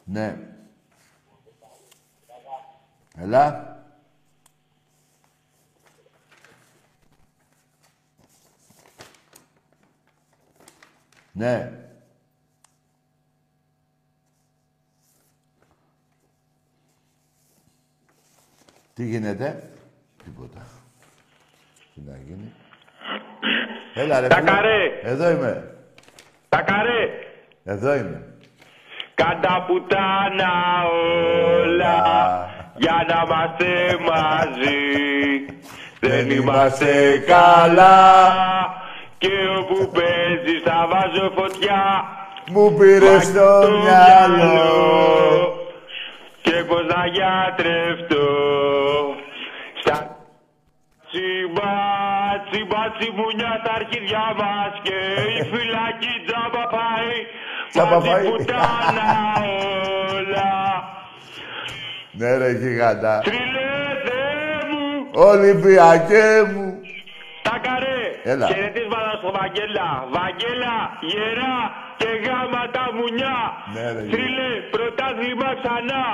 [0.05, 0.58] Ναι.
[3.21, 3.77] Έλα.
[11.33, 11.73] Ναι.
[18.95, 19.71] Τι γίνεται;
[20.25, 20.67] Τίποτα.
[21.95, 22.53] Τι να γίνει;
[23.95, 24.51] Έλα ρε Τα φίλε.
[24.51, 25.01] καρέ.
[25.03, 25.77] Εδώ είμαι.
[26.49, 27.09] Τα καρέ.
[27.65, 28.33] Εδώ είμαι.
[29.15, 30.53] Κατά πουτάνα
[30.85, 33.71] όλα για να είμαστε
[34.09, 34.81] μαζί.
[36.01, 38.01] Δεν είμαστε καλά
[39.19, 41.83] και όπου παίζεις θα βάζω φωτιά.
[42.51, 44.69] Μου πήρες στο το μυαλό.
[46.43, 48.27] και πως να γιατρευτώ.
[49.81, 50.17] Στα
[51.09, 51.77] τσιμπά,
[52.51, 54.99] τσιμπά τσιμουνιά τα αρχίδια μας και
[55.39, 57.17] η φυλακή τζάμπα πάει.
[57.73, 58.23] Τζάμπα Μα πάει.
[58.23, 59.11] την πουτάνα
[60.17, 60.78] όλα.
[62.19, 63.21] Ναι ρε γιγάντα.
[63.25, 63.71] Τριλέ
[64.07, 66.67] Θεέ μου, Ολυμπιακέ μου.
[67.43, 68.01] τα καρέ.
[68.33, 68.47] Έλα.
[68.47, 69.89] Χαιρετίσματα στο Βαγγέλα.
[70.17, 70.75] Βαγγέλα,
[71.11, 71.57] γερά
[72.01, 73.39] και γάμα τα μουνιά.
[73.75, 76.05] Ναι, ρε, Τριλέ, πρωτάθλημα ξανά.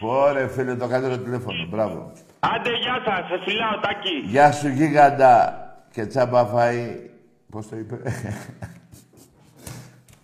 [0.00, 1.66] Πω ρε φίλε το καλύτερο τηλέφωνο.
[1.70, 2.12] Μπράβο.
[2.40, 4.16] Άντε, γεια σας, σε φιλάω, Τάκη.
[4.24, 5.64] Γεια σου γίγαντα.
[5.92, 7.10] Και τσάμπα φάει.
[7.50, 7.96] Πώς το είπε;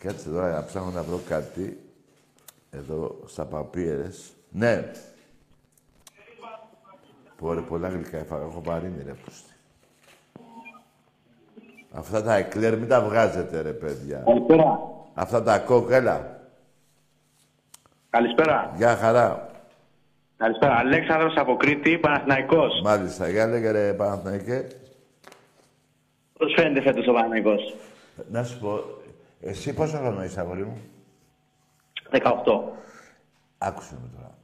[0.03, 1.79] Κάτσε τώρα να ψάχνω να βρω κάτι.
[2.71, 4.36] Εδώ στα παπίερες.
[4.59, 4.91] Ναι.
[7.37, 8.45] Πω ρε πολλά γλυκά έφαγα.
[8.45, 9.53] Έχω παρήνει ρε πούστη.
[11.93, 14.23] Αυτά τα εκλέρ μην τα βγάζετε ρε παιδιά.
[14.27, 14.81] Καλησπέρα.
[15.15, 16.41] Αυτά τα κόκκελα.
[18.11, 18.73] Καλησπέρα.
[18.77, 19.51] Γεια χαρά.
[20.37, 20.77] Καλησπέρα.
[20.77, 22.81] Αλέξανδρος από Κρήτη, Παναθηναϊκός.
[22.83, 23.29] Μάλιστα.
[23.29, 24.67] Για λέγε ρε Παναθηναϊκέ.
[26.39, 27.75] Πώς φαίνεται φέτος ο Παναθηναϊκός;
[28.31, 28.81] Να σου πω,
[29.41, 30.81] εσύ πόσο χρόνο είσαι, αγόρι μου;
[32.11, 32.21] 18.
[33.59, 34.36] Άκουσε με τώρα.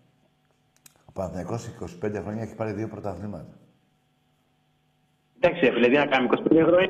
[1.14, 1.68] Ο Παναθηναϊκός
[2.03, 3.53] 25 χρόνια έχει πάρει δύο πρωταθλήματα.
[5.40, 6.88] Εντάξει, ρε φίλε, τι να κάνουμε, 25 χρόνια.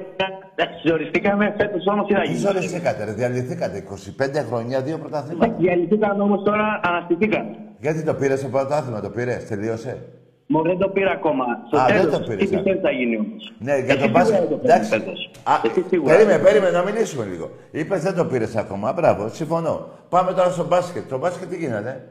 [0.54, 2.38] Εντάξει, ζοριστήκαμε φέτος όμως τι θα Τι γίνει.
[2.38, 3.76] ζοριστήκατε, ρε, διαλυθήκατε.
[3.78, 5.44] 25 χρόνια, δύο πρωταθλήματα.
[5.44, 7.50] Εντάξει, διαλυθήκαμε όμως τώρα, αναστηθήκαμε.
[7.80, 10.02] Γιατί το πήρες το πρωτάθλημα, το πήρες, τελείωσε;
[10.46, 11.44] Μου δεν το πήρα ακόμα.
[11.66, 12.58] Στο Α, δεν τέλος, το πήρες, τι α.
[12.58, 14.38] πιστεύεις θα γίνει όμως; Ναι, για Εσύ τον σίγουρα μπάσκετ.
[14.40, 14.90] δεν το παίρνεις Εντάξει.
[14.90, 15.30] φέτος.
[15.44, 16.14] Α, Εσύ σίγουρα.
[16.14, 17.50] περίμενε, περίμενε, να μιλήσουμε λίγο.
[17.70, 18.92] Είπες δεν το πήρες ακόμα.
[18.92, 19.88] Μπράβο, συμφωνώ.
[20.08, 21.02] Πάμε τώρα στο μπάσκετ.
[21.08, 22.04] Το μπάσκετ τι γίνεται.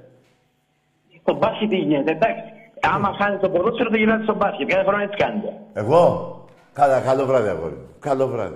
[1.22, 2.52] Στο μπάσκετ τι γίνεται, εντάξει.
[2.82, 4.70] Άμα χάνεις το ποδόσφαιρο, δεν γυρνάτε στο μπάσκετ.
[4.70, 5.54] Κάθε χρόνο έτσι κάνετε.
[5.74, 6.36] Εγώ.
[6.74, 7.88] Καλά, καλό βράδυ, αγόρι μου.
[8.00, 8.56] Καλό βράδυ.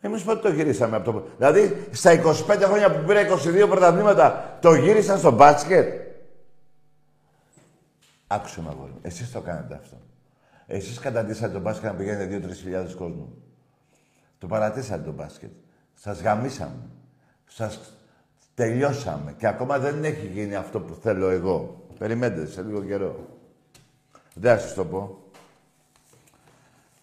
[0.00, 1.26] Εμείς πότε το γυρίσαμε από το.
[1.36, 6.02] Δηλαδή, στα 25 χρόνια που πήρα 22 πρωταθλήματα, το γύρισαν στο μπάσκετ.
[8.26, 8.98] Άκουσε με, αγόρι μου.
[9.02, 9.96] Εσείς το κάνετε αυτό.
[10.66, 13.42] Εσείς καταντήσατε το μπάσκετ να πηγαίνετε 2-3 χιλιάδες κόσμου.
[14.38, 15.50] Το παρατήσατε το μπάσκετ.
[15.94, 16.88] Σας γαμίσαμε.
[17.46, 17.93] Σας
[18.54, 19.34] τελειώσαμε.
[19.38, 21.86] Και ακόμα δεν έχει γίνει αυτό που θέλω εγώ.
[21.98, 23.16] Περιμένετε σε λίγο καιρό.
[24.34, 25.18] Δεν θα σας το πω.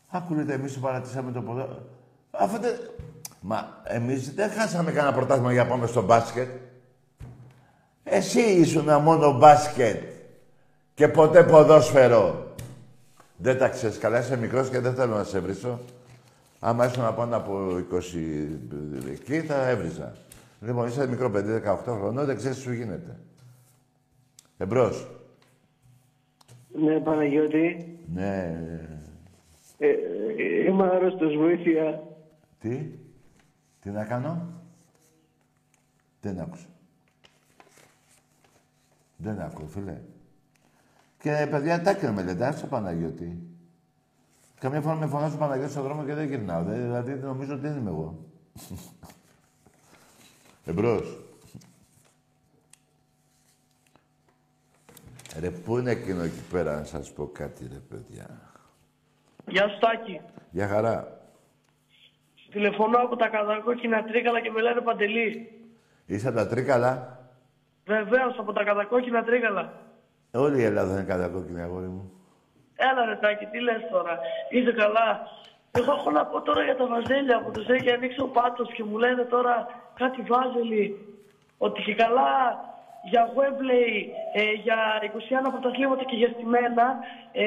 [0.09, 1.85] Ακούνετε, εμείς το παρατήσαμε το ποδό.
[2.31, 2.73] Αφού δεν...
[3.39, 6.49] Μα εμείς δεν χάσαμε κανένα πρωτάθλημα για να πάμε στο μπάσκετ.
[8.03, 10.03] Εσύ ήσουν μόνο μπάσκετ.
[10.93, 12.53] Και ποτέ ποδόσφαιρο.
[13.37, 15.79] Δεν τα ξέρεις καλά, είσαι μικρός και δεν θέλω να σε βρίσω.
[16.59, 18.01] Άμα ήσουν πάνω από 20
[19.11, 20.13] εκεί, θα έβριζα.
[20.61, 23.19] Λοιπόν, είσαι μικρό παιδί, 18 χρονών, δεν ξέρεις τι σου γίνεται.
[24.57, 25.07] Εμπρός.
[26.73, 27.99] Ναι, Παναγιώτη.
[28.13, 28.59] Ναι.
[29.77, 32.03] Ε, ε, είμαι άρρωστος, βοήθεια.
[32.59, 32.89] Τι;
[33.81, 34.47] Τι να κάνω;
[36.21, 36.65] Δεν άκουσα.
[39.17, 40.01] Δεν ακούω, φίλε.
[41.19, 43.41] Και παιδιά, τα με λέτε, άσε Παναγιώτη.
[44.59, 46.63] Καμιά φορά με φωνάζει ο Παναγιώτης στον δρόμο και δεν γυρνάω.
[46.63, 48.25] Δε- Δηλαδή νομίζω ότι δεν είμαι εγώ.
[50.65, 51.19] Εμπρός.
[55.39, 58.27] Ρε, πού είναι εκείνο εκεί πέρα, να σας πω κάτι, ρε παιδιά.
[59.47, 60.21] Γεια σου Τάκη.
[60.51, 61.19] Για χαρά.
[62.51, 65.51] Τηλεφωνώ από τα κατακόκκινα τρίκαλα και με λένε Παντελή.
[66.05, 67.19] Είσαι από τα τρίκαλα;
[67.85, 69.73] Βεβαίως από τα κατακόκκινα τρίκαλα.
[70.31, 72.11] Όλη η Ελλάδα είναι κατακόκκινη, αγόρι μου.
[72.75, 74.19] Έλα ρε Τάκη, τι λες τώρα;
[74.49, 75.27] Είσαι καλά;
[75.71, 78.83] Εγώ έχω να πω τώρα για τα βαζέλια που τους έχει ανοίξει ο Πάτος και
[78.83, 80.85] μου λένε τώρα κάτι βάζελοι.
[81.57, 82.29] Ότι και καλά
[83.03, 83.91] για Webley,
[84.33, 86.85] ε, για 21 πρωταθλήματα και για στημένα,
[87.31, 87.45] ε,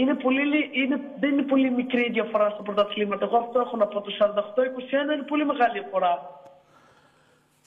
[0.00, 3.24] είναι πολύ, λι- είναι, δεν είναι πολύ μικρή η διαφορά στα πρωταθλήματα.
[3.24, 4.00] Εγώ αυτό έχω να πω.
[4.00, 6.40] Το 48-21 είναι πολύ μεγάλη διαφορά.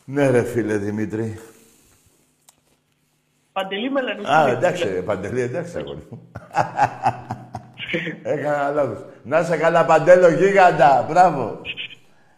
[0.06, 1.40] Ναι, ρε φίλε Δημήτρη.
[3.52, 4.30] Παντελή με λένε.
[4.30, 4.58] Α, φίλε.
[4.58, 6.32] εντάξει, ρε, Παντελή, εντάξει, αγόρι μου.
[8.24, 9.06] Έκανα λάθος.
[9.24, 11.06] Να σε καλά, Παντέλο, γίγαντα.
[11.10, 11.62] Μπράβο.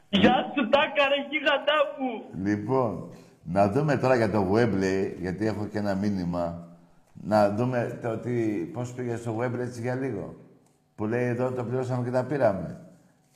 [0.10, 2.43] Γεια σου Τάκα ρε γίγαντά μου.
[2.43, 3.10] Λοιπόν,
[3.43, 6.67] να δούμε τώρα για το Webley, γιατί έχω και ένα μήνυμα.
[7.13, 10.36] Να δούμε το ότι πώς πήγε στο Webley έτσι για λίγο.
[10.96, 12.82] Που λέει εδώ το πληρώσαμε και τα πήραμε.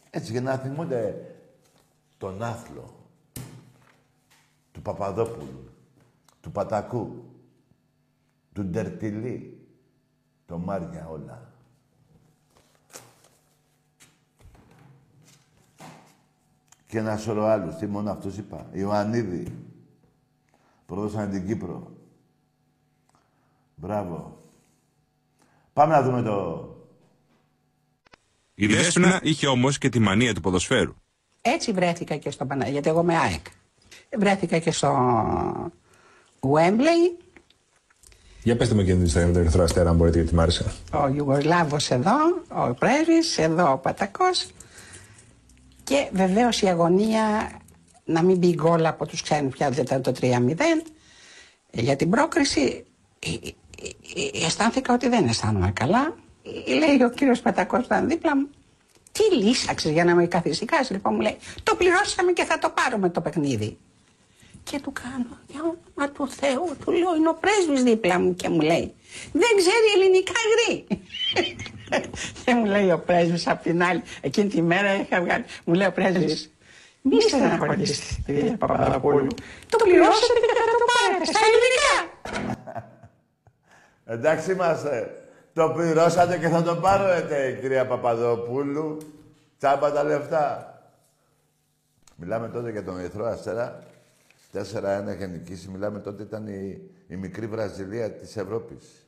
[0.09, 1.15] Έτσι για να θυμούνται
[2.17, 2.95] τον άθλο
[4.71, 5.69] του Παπαδόπουλου,
[6.41, 7.25] του Πατακού,
[8.53, 9.67] του Ντερτιλή,
[10.45, 11.50] το Μάρια όλα.
[16.91, 17.75] Και ένα σωρό άλλους.
[17.75, 18.65] Τι μόνο αυτούς είπα.
[18.71, 19.47] Ιωαννίδη.
[20.85, 21.91] Πρόδωσαν την Κύπρο.
[23.75, 24.41] Μπράβο.
[25.73, 26.65] Πάμε να δούμε το...
[28.55, 30.93] Η Δέσποινα είχε όμως και τη μανία του ποδοσφαίρου.
[31.41, 33.45] Έτσι βρέθηκα και στο Παναγιώτη, γιατί εγώ είμαι ΑΕΚ.
[34.17, 34.91] Βρέθηκα και στο
[36.39, 37.23] Wembley,
[38.43, 40.65] Για πετε με εκείνη την ιστορία με τον Ερυθρό Αστέρα, αν μπορείτε, γιατί μ' άρεσε.
[40.93, 42.15] ο Ιουγκοσλάβος εδώ,
[42.47, 44.47] ο Πρέσβης, εδώ ο Πατακός
[45.91, 47.51] και βεβαίως η αγωνία
[48.03, 50.27] να μην μπει γκολ από τους ξένους πια δεν ήταν το 3-0
[51.71, 52.85] για την πρόκριση
[53.19, 56.15] ε, ε, ε, αισθάνθηκα ότι δεν αισθάνομαι καλά.
[56.67, 58.49] Ε, λέει ο κύριος Πατακός που ήταν δίπλα μου
[59.11, 63.09] τι λύσαξες για να με καθησυχάσεις λοιπόν μου λέει το πληρώσαμε και θα το πάρουμε
[63.09, 63.77] το παιχνίδι
[64.63, 68.49] και του κάνω, για όνομα του Θεού, του λέω, είναι ο πρέσβης δίπλα μου και
[68.49, 68.93] μου λέει,
[69.31, 70.87] δεν ξέρει ελληνικά γρή.
[72.45, 75.87] και μου λέει ο πρέσβης απ' την άλλη, εκείνη τη μέρα είχα βγάλει, μου λέει
[75.87, 76.51] ο πρέσβης,
[77.01, 79.27] μη στεναχωρήσετε, κυρία Παπαδοπούλου,
[79.69, 81.95] το πληρώσατε και θα το πάρετε στα ελληνικά.
[84.15, 85.15] Εντάξει είμαστε.
[85.53, 88.97] Το πληρώσατε και θα το πάρετε, κυρία Παπαδοπούλου.
[89.57, 90.73] Τσάμπα τα λεφτά.
[92.15, 93.83] Μιλάμε τότε για τον Ερυθρό Αστέρα.
[94.53, 95.69] 4-1 είχε νικήσει.
[95.69, 99.05] Μιλάμε τότε ήταν η, η μικρή Βραζιλία της Ευρώπης.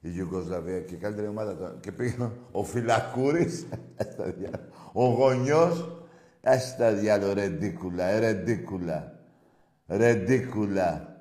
[0.00, 1.80] Η Ιουγκοσλαβία και η καλύτερη ομάδα ήταν.
[1.80, 4.68] Και πήγε ο Φυλακούρης, έστα διάλο.
[4.92, 6.02] ο Γονιός,
[6.40, 9.20] έστα διάλο, ρεντίκουλα, ε, ρεντίκουλα.
[9.86, 11.16] Ρεντίκουλα.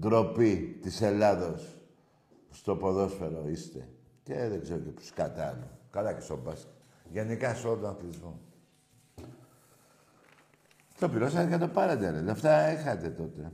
[0.00, 1.76] Ντροπή της Ελλάδος
[2.50, 3.88] στο ποδόσφαιρο είστε.
[4.22, 5.70] Και δεν ξέρω και που σκάτα άλλο.
[5.90, 6.72] Καλά και στο μπάσκετ.
[7.10, 8.40] Γενικά σε όλο τον αθλητισμό.
[10.98, 12.20] Το πληρώσατε και το πάρατε, ρε.
[12.20, 13.52] Λεφτά είχατε τότε.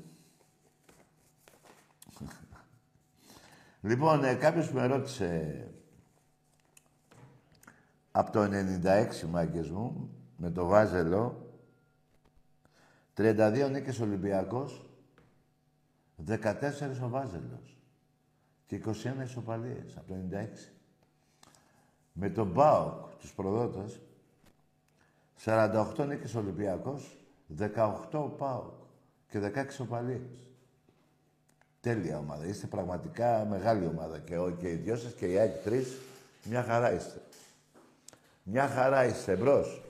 [3.81, 5.65] λοιπόν, ε, κάποιος με ρώτησε
[8.13, 11.55] από το 96 μάγκες μου, με το Βάζελο,
[13.17, 14.85] 32 νίκες Ολυμπιακός,
[16.27, 17.77] 14 ο Βάζελος
[18.67, 20.73] και 21 ισοπαλίες από το 96.
[22.13, 24.01] Με τον ΠΑΟΚ, τους προδότες,
[25.45, 27.20] 48 νίκες Ολυμπιακός,
[27.59, 27.65] 18
[28.13, 28.73] ο ΠΑΟΚ
[29.29, 30.21] και 16 ισοπαλίες.
[31.81, 32.45] Τέλεια ομάδα.
[32.47, 34.19] Είστε πραγματικά μεγάλη ομάδα.
[34.19, 35.97] Και, ο, και οι δυο σας και οι άλλοι τρεις,
[36.45, 37.21] μια χαρά είστε.
[38.43, 39.33] Μια χαρά είστε.
[39.33, 39.83] Εμπρός.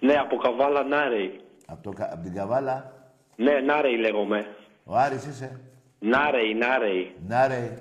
[0.00, 1.40] Ναι, από Καβάλα Νάρεϊ.
[1.66, 2.92] Από, το, κα- από την Καβάλα,
[3.36, 4.46] Ναι, Νάρεϊ λέγομαι.
[4.84, 5.60] ο Άρης είσαι;
[5.98, 7.14] Νάρεϊ, Νάρεϊ.
[7.26, 7.78] Να ρε.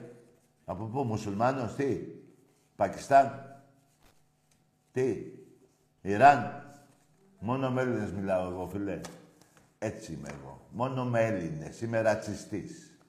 [0.66, 1.98] Από πού, μουσουλμάνος, τι;
[2.76, 3.56] Πακιστάν.
[4.92, 5.16] Τι;
[6.02, 6.65] Ιράν.
[7.46, 9.02] Μόνο με Έλληνες μιλάω εγώ, φίλε.
[9.80, 10.68] Έτσι είμαι εγώ.
[10.72, 11.82] Μόνο με Έλληνες.
[11.82, 13.00] Είμαι ρατσιστής.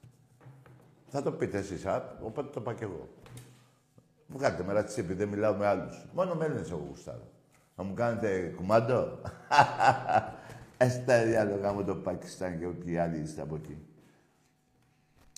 [1.07, 3.07] Θα το πείτε εσείς, α, οπότε το είπα κι εγώ.
[4.27, 6.05] Βγάλτε με ρατσί, επειδή δεν μιλάω με άλλους.
[6.13, 7.31] Μόνο με Έλληνες εγώ γουστάρω.
[7.75, 9.19] Να μου κάνετε κουμάντο;
[10.77, 13.77] Έστε διάλογα με το Πακιστάν και όποιοι άλλοι είστε από εκεί.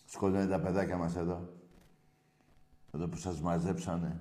[0.05, 1.49] Σκοτώνε τα παιδάκια μας εδώ.
[2.93, 4.19] Εδώ που σας μαζέψανε.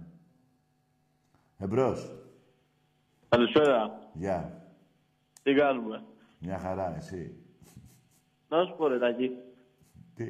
[1.59, 2.13] Εμπρός.
[3.29, 3.99] Καλησπέρα.
[4.13, 4.63] Γεια.
[5.49, 6.05] Τι κάνουμε;
[6.39, 7.37] Μια χαρά, εσύ.
[8.49, 9.31] Να σου πω ρε Τάκη.
[10.15, 10.25] Τι;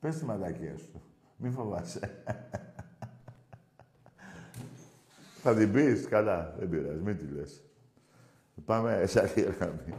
[0.00, 1.02] Πες τη μαλακία σου.
[1.36, 2.24] Μη φοβάσαι.
[5.42, 6.08] Θα την πεις.
[6.08, 6.54] Καλά.
[6.58, 7.00] Δεν πειράζει.
[7.00, 7.64] Μην τη λες.
[8.64, 9.94] Πάμε σε άλλη γραμμή.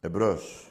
[0.00, 0.67] Εμπρός.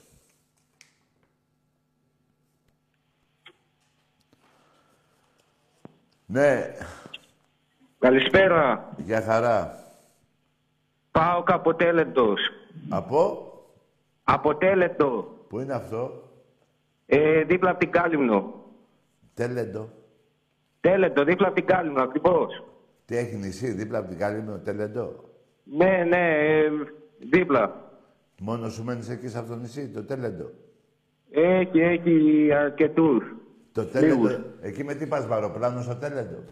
[6.29, 6.73] Ναι.
[7.99, 8.93] Καλησπέρα.
[8.97, 9.83] Για χαρά.
[11.11, 12.39] Πάω αποτέλετος.
[12.89, 13.51] Από;
[14.23, 15.35] Αποτέλετο.
[15.47, 16.23] Πού είναι αυτό;
[17.05, 18.53] Ε, δίπλα από την Κάλυμνο.
[19.33, 19.89] Τέλεντο.
[20.79, 22.63] Τέλετο, δίπλα από την Κάλυμνο, ακριβώς.
[23.05, 25.23] Τι έχεις νησί, δίπλα από την Κάλυμνο, Τέλεντο.
[25.63, 26.69] Ναι, ναι, ε,
[27.19, 27.91] δίπλα.
[28.41, 30.49] Μόνο σου μένεις εκεί σε αυτό το νησί, το Τέλεντο.
[31.31, 33.23] Έχει, έχει αρκετούς.
[33.77, 34.29] Το Τέλεντο,
[34.61, 36.43] εκεί με τι πας βαροπλάνο στο Τέλεντο;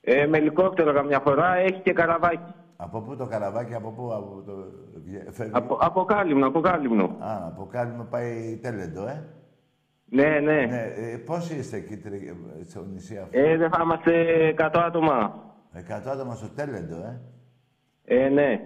[0.00, 2.54] Ε, με ελικόπτερο καμιά φορά, έχει και καραβάκι.
[2.76, 4.52] Από πού το καραβάκι, από πού, από το...
[5.30, 7.04] Φεύγει; Από, από Κάλυμνο, από Κάλυμνο.
[7.04, 9.24] Α, από Κάλυμνο πάει Τέλεντο, ε;
[10.04, 10.66] Ναι, ναι.
[10.66, 14.12] ναι ε, πόσοι είστε εκεί τρι- ε, στο νησί αυτό; Ε, δεν θα είμαστε
[14.58, 15.34] 100 άτομα.
[15.88, 17.20] 100 άτομα στο Τέλεντο, ε;
[18.04, 18.60] Ε, ναι.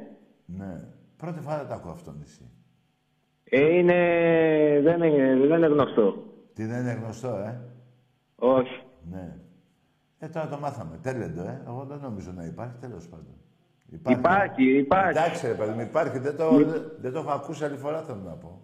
[0.46, 0.80] Ναι.
[1.16, 2.50] Πρώτη φορά το ακούω αυτό το νησί.
[3.44, 3.94] Ε, είναι...
[4.82, 6.22] Δεν είναι, δεν είναι γνωστό.
[6.54, 7.60] Τι δεν είναι γνωστό, ε;
[8.36, 8.82] Όχι.
[9.10, 9.36] Ναι.
[10.18, 10.98] Ε, τώρα το μάθαμε.
[11.02, 11.62] Τέλεντο, ε.
[11.66, 13.34] Εγώ δεν νομίζω να υπάρχει, τέλος πάντων.
[14.08, 15.18] Υπάρχει, υπάρχει.
[15.18, 16.18] Εντάξει, ρε παιδί μου, υπάρχει.
[16.18, 16.50] Δεν το,
[17.00, 18.60] δεν το έχω ακούσει άλλη φορά, θέλω να πω.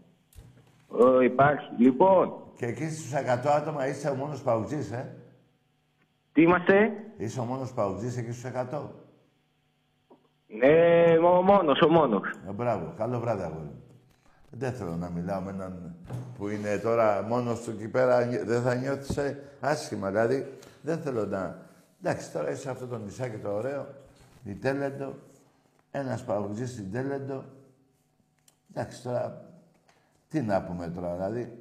[0.89, 1.69] Ω, υπάρχει.
[1.79, 5.15] Λοιπόν, Και εκεί στους 100 άτομα είσαι ο μόνος παουτζής, ε;
[6.33, 8.91] τι είμαστε; Είσαι ο μόνος παουτζής εκεί στους 100.
[10.61, 12.29] Ε, ο μόνος, ο μόνος.
[12.49, 12.95] Ε, μπράβο.
[12.97, 13.83] Καλό βράδυ, αγόρι μου.
[14.51, 15.95] Δεν θέλω να μιλάω με έναν
[16.39, 18.25] που είναι τώρα μόνος του εκεί πέρα.
[18.25, 20.09] νιώ- Δεν θα νιώθεις ε, άσχημα.
[20.11, 21.59] Δηλαδή, δεν θέλω να...
[22.03, 23.87] Εντάξει, τώρα είσαι σε αυτό το νησάκι το ωραίο.
[24.45, 25.15] Η Τέλεντο.
[25.91, 27.45] Ένας παουτζής στην Τέλεντο.
[28.75, 29.45] Εντάξει, τώρα...
[30.29, 31.59] Τι να πούμε τώρα, δηλαδή...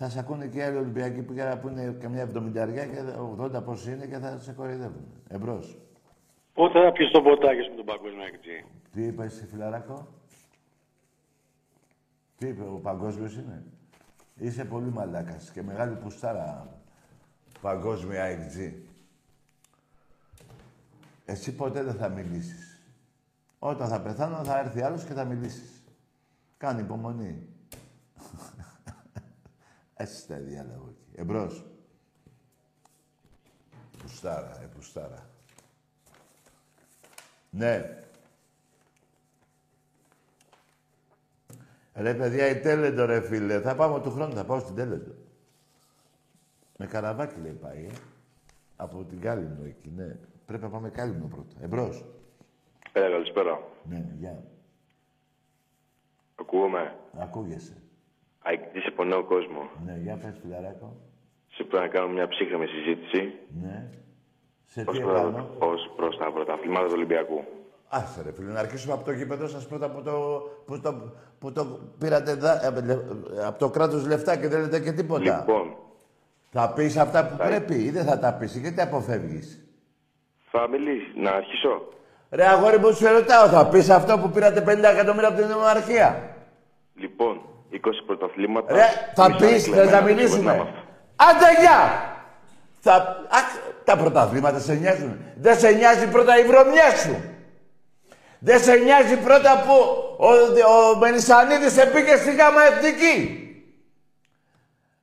[0.00, 3.02] Θα σε ακούνε και οι άλλοι Ολυμπιακοί που, που είναι καμιά εβδομηνταριά και
[3.40, 5.06] 80 πόσοι είναι και θα σε κοροϊδεύουν.
[5.28, 5.78] Εμπρός.
[6.54, 8.64] Πότε θα πιεις το ποτάκι σου με τον παγκόσμιο εκτζή.
[8.92, 10.08] Τι είπες εσύ, φιλαράκο;
[12.38, 13.64] Τι είπε, ο παγκόσμιος είναι;
[14.34, 16.78] Είσαι πολύ μαλάκας και μεγάλη πουστάρα
[17.60, 18.88] παγκόσμια εκτζή.
[21.24, 22.80] Εσύ ποτέ δεν θα μιλήσεις.
[23.58, 25.82] Όταν θα πεθάνω θα έρθει άλλος και θα μιλήσεις.
[26.56, 27.48] Κάνει υπομονή.
[29.94, 31.20] Έτσι τα διάλογο εκεί.
[31.20, 31.64] Εμπρός.
[33.98, 35.30] Πουστάρα, ε, πουστάρα.
[37.50, 38.02] Ναι.
[42.00, 43.60] Ρε παιδιά, η Τέλεντο ρε φίλε.
[43.60, 45.12] Θα πάμε του χρόνου, θα πάω στην Τέλεντο.
[46.76, 47.92] Με καραβάκι λέει πάει, ε.
[48.76, 50.16] Από την Κάλυμνο εκεί, ναι.
[50.46, 51.56] Πρέπει να πάμε Κάλυμνο πρώτα.
[51.60, 52.04] Εμπρός.
[52.92, 53.60] Ε, καλησπέρα.
[53.88, 54.42] Ναι, γεια.
[56.40, 57.82] Ακούγομαι; Ακούγεσαι.
[58.42, 59.66] Αεκτή από νέο κόσμος.
[59.84, 60.96] Ναι, για πες φιλαράκο.
[61.48, 63.32] Σε πρέπει να κάνουμε μια ψύχρεμη συζήτηση
[63.62, 63.90] Ναι.
[64.64, 65.48] Σε ως τι προς, έκανα.
[65.58, 67.44] ως προς τα πρωταθλήματα του Ολυμπιακού.
[67.88, 71.52] Άσε ρε φίλε, να αρχίσουμε από το γήπεδο σας πρώτα που το, που το, που
[71.52, 71.64] το
[71.98, 72.98] πήρατε δα, ε, λε-
[73.46, 75.44] από το κράτος λεφτά και δεν λέτε και τίποτα.
[75.46, 75.76] Λοιπόν,
[76.50, 79.58] Θα πεις αυτά που πρέπει ή δεν θα τα πεις, γιατί αποφεύγεις;
[80.50, 81.12] θα μιλήσεις.
[81.16, 81.82] Να αρχίσω.
[82.30, 86.22] Ρε αγόρι μου, σου ρωτάω, θα πεις αυτό που πήρατε 50 εκατομμύρια από την Νομαρχία.
[86.94, 87.40] Λοιπόν,
[87.72, 87.76] 20
[88.06, 88.72] πρωταθλήματα.
[88.72, 88.84] Ρε,
[89.14, 90.80] θα μισά πεις, θες κλεμμένα, να τίποτα μιλήσουμε; με αυτό.
[91.16, 91.80] Άντε, γεια!
[92.80, 92.92] Θα...
[93.38, 93.38] Α,
[93.84, 95.16] τα πρωταθλήματα σε νοιάζουν.
[95.36, 97.16] Δεν σε νοιάζει πρώτα η βρωμιά σου.
[98.38, 99.72] Δεν σε νοιάζει πρώτα που
[100.18, 100.28] ο,
[100.70, 103.42] ο Μενισανίδης σε πήγε στη γάμα εθνική.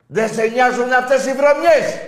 [0.07, 1.99] Δεν σε νοιάζουν αυτές οι βρωμιές.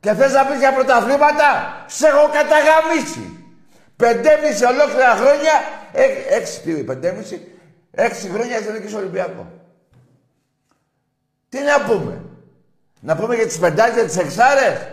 [0.00, 3.38] Και θες να πεις για πρωταθλήματα, σε έχω καταγαμίσει.
[3.96, 5.52] Πεντέμιση ολόκληρα χρόνια,
[5.92, 6.04] ε,
[6.36, 7.52] έξι, τι, πεντέμιση,
[7.90, 9.46] έξι χρόνια στην Εθνική Ολυμπιακό.
[11.48, 12.22] Τι να πούμε;
[13.00, 14.88] Να πούμε για τις πεντάρες, για τις εξάρες;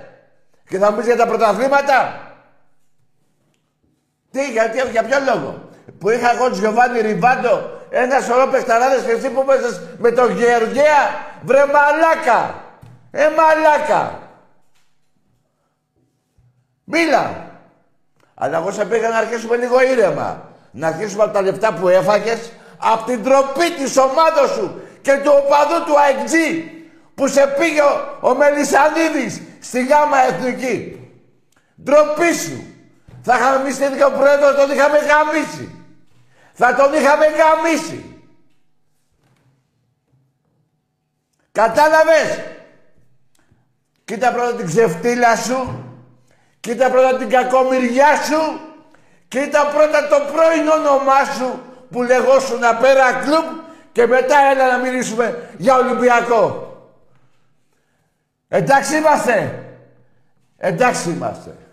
[0.70, 2.20] Και θα μου πεις για τα πρωταθλήματα;
[4.36, 5.70] Τι, γιατί, για ποιο λόγο;
[6.00, 10.38] Που είχα εγώ τον Γιωβάνι Ριβάντο, ένα σωρό παιχταράδες και εσύ που παίζες με τον
[10.38, 11.02] Γεωργέα.
[11.42, 12.64] Βρε μαλάκα.
[13.12, 14.20] Ε, μαλάκα.
[16.84, 17.50] Μίλα.
[18.36, 20.50] Αλλά εγώ σε πήγα να αρχίσουμε λίγο ήρεμα.
[20.72, 25.32] Να αρχίσουμε από τα λεφτά που έφαγες, από την τροπή της ομάδος σου και του
[25.36, 26.34] οπαδού του ΑΕΚΤΖ
[27.16, 31.00] που σε πήγε ο, ο Μελισανίδης στη γάμα εθνική.
[31.84, 32.75] Ντροπή σου.
[33.28, 35.86] Θα είχαμε εμείς την πρόεδρος, τον είχαμε γαμίσει.
[36.54, 38.22] Θα τον είχαμε γαμίσει.
[41.52, 42.44] Κατάλαβες;
[44.06, 45.84] Κοίτα πρώτα την ξεφτύλα σου.
[46.60, 48.60] Κοίτα πρώτα την κακομοιριά σου.
[49.28, 51.62] Κοίτα πρώτα το πρώην όνομά σου
[51.92, 53.60] που λεγόσουν πέρα κλουμπ
[53.92, 56.74] και μετά έλα να μιλήσουμε για Ολυμπιακό.
[58.48, 59.66] Εντάξει είμαστε.
[60.58, 61.65] Εντάξει είμαστε.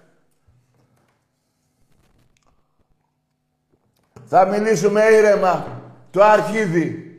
[4.34, 5.82] Θα μιλήσουμε ήρεμα.
[6.10, 7.18] Το αρχίδι.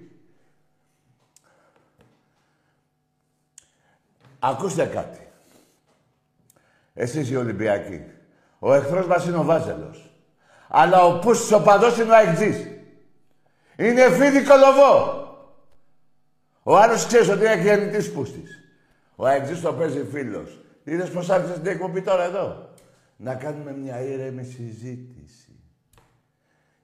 [4.40, 5.28] Ακούστε κάτι.
[6.94, 8.02] Εσείς οι Ολυμπιακοί.
[8.60, 10.12] Ο εχθρός μας είναι ο Βάζελος.
[10.68, 12.68] Αλλά ο Πούσης ο παδός είναι ο Αιγτζής.
[13.76, 15.28] Είναι φίδι κολοβό.
[16.64, 18.60] Ο άλλος ξέρεις ότι είναι γεννητής Πούστης.
[19.16, 20.60] Ο Αιγτζής το παίζει φίλος.
[20.84, 22.70] Είδες πως άρχισε την εκπομπή τώρα εδώ;
[23.16, 25.43] Να κάνουμε μια ήρεμη συζήτηση.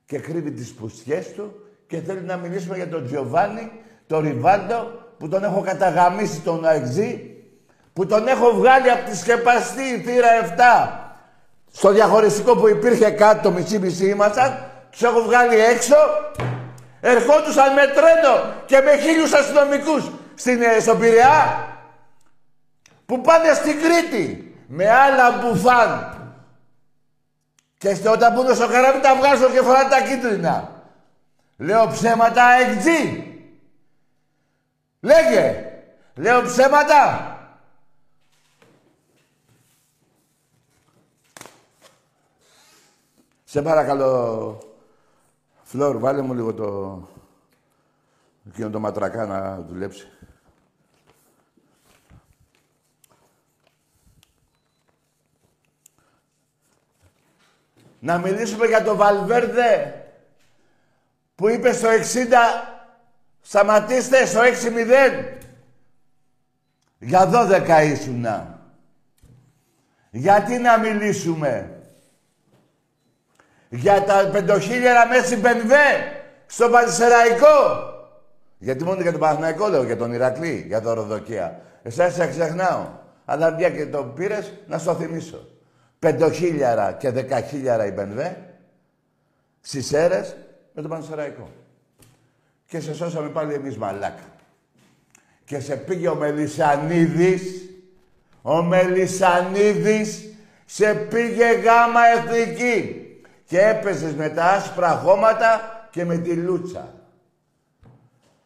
[0.10, 1.54] Και κρύβει τις πουστιές του
[1.88, 3.72] και θέλει να μιλήσουμε για τον Τζιοβάνι,
[4.08, 7.36] τον Ριβάντο, που τον έχω καταγαμίσει τον Αιγτζή,
[7.94, 11.00] που τον έχω βγάλει από τη σκεπαστή θύρα 7
[11.72, 15.96] στο διαχωριστικό που υπήρχε κάτω, το μισή-μισή ήμασταν, τους έχω βγάλει έξω,
[17.02, 21.68] ερχόντουσαν με τρένο και με χίλιους αστυνομικούς στην, ε, στον Πειραιά,
[23.06, 26.19] που πάνε στην Κρήτη με άλλα μπουφάν.
[27.80, 30.84] Και στο, όταν μπουν στο καράβι τα βγάζω και φορά τα κίτρινα.
[31.58, 33.24] Λέω ψέματα εκτζή.
[35.00, 35.74] Λέγε.
[36.16, 37.34] Λέω ψέματα.
[43.44, 44.58] Σε παρακαλώ,
[45.64, 47.00] Φλόρ, βάλε μου λίγο το...
[48.48, 50.08] εκείνο το ματρακά να δουλέψει.
[58.00, 60.04] Να μιλήσουμε για το Βαλβέρδε
[61.36, 61.94] που είπε στο 60
[63.42, 64.44] σταματήστε στο 6-0.
[67.00, 68.60] Για 12 ήσουνα.
[70.10, 71.82] Γιατί να μιλήσουμε;
[73.70, 77.88] Για τα πεντοχίλιαρα μέση Μπενβέ στο Πανσεραϊκό.
[78.58, 81.62] Γιατί μόνο για τον Παναθηναϊκό λέω, για τον Ηρακλή, για τον Ροδοκία.
[81.84, 82.88] Εσάς σε ξεχνάω.
[83.26, 85.59] Αλλά μια και το πήρες, να στο θυμίσω.
[86.00, 88.38] Πεντοχίλιαρα και δεκαχίλιαρα η Μπενβέ
[89.62, 90.36] στις αίρες
[90.74, 91.50] με τον Πανσεραϊκό.
[92.66, 94.24] Και σε σώσαμε πάλι εμείς μαλάκα.
[95.46, 97.70] Και σε πήγε ο Μελισανίδης,
[98.42, 100.30] ο Μελισανίδης
[100.66, 103.06] σε πήγε γάμα εθνική
[103.46, 106.94] και έπαιζες με τα άσπρα χώματα και με τη λούτσα.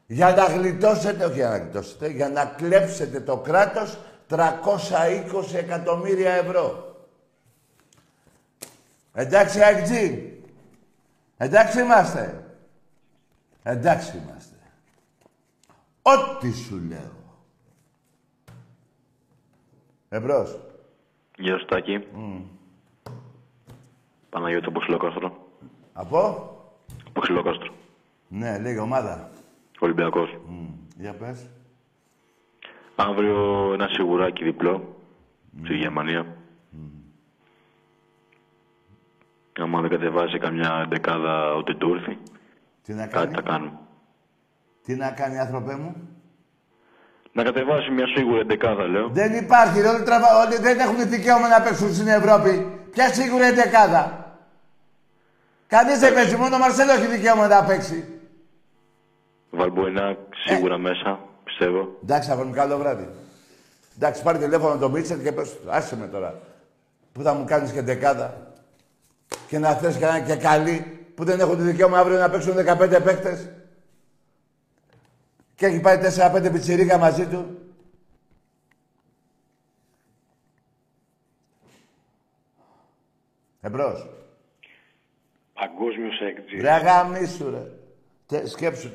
[0.06, 3.98] Για να γλιτώσετε, όχι για να γλιτώσετε, για να κλέψετε το κράτος
[4.30, 4.38] 320
[5.54, 6.93] εκατομμύρια ευρώ.
[9.14, 10.34] Εντάξει, Αγτζή.
[11.38, 12.54] Εντάξει είμαστε.
[13.64, 14.56] Εντάξει είμαστε.
[16.02, 17.22] Ό,τι σου λέω.
[20.10, 20.60] Εμπρός.
[21.38, 22.08] Γεια σου, Τάκη.
[22.16, 22.42] Mm.
[24.30, 25.48] Παναγιώτη από Ξυλόκαστρο.
[25.94, 26.20] Από;
[27.08, 27.74] Από Ξυλόκαστρο.
[28.28, 29.30] Ναι, λίγη ομάδα.
[29.80, 30.30] Ολυμπιακός.
[30.50, 30.68] Mm.
[30.98, 31.48] Για πες.
[32.96, 34.96] Αύριο ένα σιγουράκι διπλό
[35.64, 36.38] στη Γερμανία.
[39.64, 42.18] Άμα δεν κατεβάσει καμιά δεκάδα ούτε του έρθει,
[42.84, 43.80] Τι να κάνει; κάτι θα κάνουμε.
[44.86, 45.96] Τι να κάνει, άνθρωπέ μου;
[47.32, 49.08] Να κατεβάσει μια σίγουρη δεκάδα, λέω.
[49.10, 49.82] Δεν υπάρχει.
[49.82, 50.28] ρε, Όλοι, τραβα...
[50.46, 52.80] όλοι δεν έχουν δικαίωμα να παίξουν στην Ευρώπη.
[52.92, 54.36] Ποια σίγουρα είναι δεκάδα;
[55.68, 56.36] Κανείς δεν παίζει.
[56.36, 58.08] Μόνο ο Μαρσέλο έχει δικαίωμα να παίξει.
[59.50, 61.98] Βαλμποενά σίγουρα μέσα, πιστεύω.
[62.04, 63.10] Εντάξει, αγόρι μου, καλό βράδυ.
[63.96, 66.40] Εντάξει, πάρει τηλέφωνο τον Μίτσελ και πες, του, άσε με τώρα.
[67.12, 68.43] Που θα μου κάνεις και δεκάδα;
[69.54, 70.80] Και να θες και να είναι και καλή,
[71.16, 73.50] που δεν έχουν τη δικαίωμα αύριο να παίξουν 15 παίκτες.
[75.56, 77.58] Και έχει πάει 4-5 πιτσιρίκα μαζί του.
[83.62, 84.10] Εμπρός.
[85.54, 86.60] Παγκόσμιος έκτζη.
[86.60, 87.72] Ρε αγαμίσου ρε.
[88.26, 88.92] Τε, σκέψου,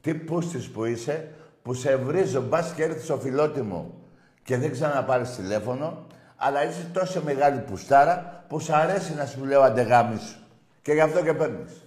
[0.00, 3.94] τι πούστης που είσαι, που σε βρίζω, μπας και έρθεις στο φιλότιμο
[4.42, 6.06] και δεν ξαναπάρεις τηλέφωνο,
[6.36, 10.38] αλλά είσαι τόσο μεγάλη πουστάρα που σου αρέσει να σου λέω αντεγάμισου.
[10.82, 11.86] Και γι' αυτό και παίρνεις.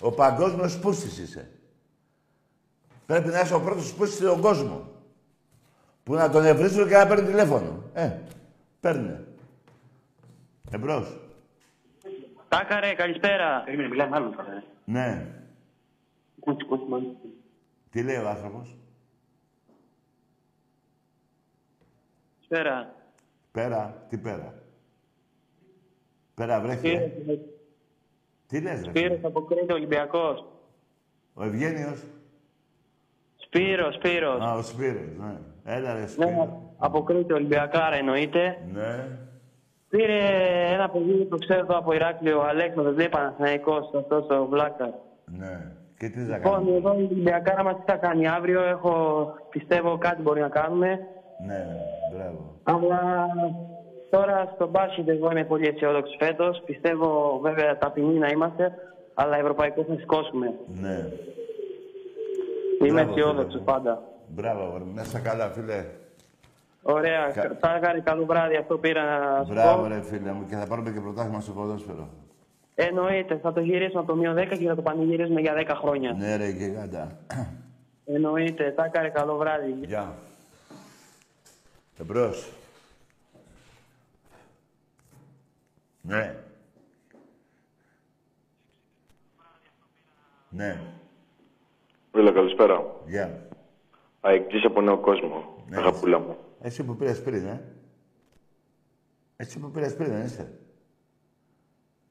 [0.00, 1.50] Ο παγκόσμιος πούστης είσαι.
[3.06, 4.90] Πρέπει να είσαι ο πρώτος πούστης στον κόσμο.
[6.02, 7.82] Που να τον ευρύσουν και να παίρνει τηλέφωνο.
[7.92, 8.18] Ε,
[8.80, 9.24] παίρνε.
[10.70, 11.20] Εμπρός.
[12.48, 13.62] Τάκαρε, καλησπέρα.
[13.64, 14.52] Περίμενε, μιλάει με άλλον τώρα.
[14.52, 14.62] ε.
[14.84, 15.26] Ναι.
[16.40, 17.16] Κούτσι, κούτσι, μάλλον.
[17.90, 18.76] Τι λέει ο άνθρωπος;
[22.48, 22.94] Καλησπέρα.
[23.52, 24.04] Πέρα.
[24.08, 24.54] Τι πέρα;
[26.34, 26.88] Πέρα βρέχει.
[26.88, 27.10] ε.
[28.46, 28.90] Τι λες ρε.
[28.90, 30.44] φίλε; Σπύρος από Κρήτη, Ολυμπιακός.
[31.34, 32.04] Ο Ευγένιος.
[33.36, 34.40] Σπύρος, Σπύρος.
[34.40, 35.36] Α, ο Σπύρος, ναι.
[35.64, 36.28] Έλα ρε Σπύρο.
[36.28, 36.48] Ναι,
[36.78, 38.58] από Κρήτη, Ολυμπιακάρα εννοείται.
[38.72, 39.18] Ναι.
[39.88, 40.18] Πήρε
[40.72, 44.94] ένα παιδί το ξέρω εδώ από Ηράκλειο, ο Αλέξανδρος, λέει Παναθηναϊκός, αυτός ο Βλάκας.
[45.24, 45.72] Ναι.
[45.98, 49.98] Και τι θα Λοιπόν, κάνουμε; εδώ η Ολυμπιακάρα μας τι θα κάνει αύριο, έχω, πιστεύω
[49.98, 51.06] κάτι μπορεί να κάνουμε.
[51.46, 51.76] Ναι, ναι,
[52.16, 52.54] μπράβο.
[52.62, 53.26] Αλλά
[54.10, 56.62] τώρα στο μπάσκετ εγώ είμαι πολύ αισιόδοξος φέτος.
[56.66, 58.72] Πιστεύω βέβαια ταπεινοί να είμαστε,
[59.14, 60.54] αλλά ευρωπαϊκός θα σηκώσουμε.
[60.80, 61.06] Ναι.
[62.86, 63.64] Είμαι Μπράβο, αισιόδοξος φίλε μου.
[63.64, 64.02] πάντα.
[64.26, 64.94] Μπράβο, αγόρι μου.
[64.94, 65.84] να είσαι καλά, φίλε.
[66.82, 69.88] Ωραία, Κα- θα έκανε καλό βράδυ, αυτό πήρα να σου Μπράβο, πω.
[69.88, 70.46] ρε φίλε μου.
[70.48, 72.08] Και θα πάρουμε και πρωτάθλημα στο ποδόσφαιρο.
[72.74, 76.12] Εννοείται, θα το γυρίσουμε από το μείον 10 και θα το πανηγυρίσουμε για 10 χρόνια.
[76.18, 77.12] Ναι, ρε, γιγάντα.
[78.04, 79.74] Εννοείται, θα έκανε καλό βράδυ.
[79.86, 80.12] Γεια.
[82.02, 82.52] Εμπρός.
[86.00, 86.36] Ναι.
[90.50, 90.80] Ναι.
[92.14, 92.84] Έλα, καλησπέρα.
[93.06, 93.48] Γεια.
[94.20, 95.64] Αεκτής από νέο κόσμο.
[95.68, 96.36] Ναι, Αγαπούλα μου.
[96.60, 97.64] Εσύ που πήρες πριν, ε.
[99.36, 100.58] Εσύ που πήρες πριν, δεν είσαι.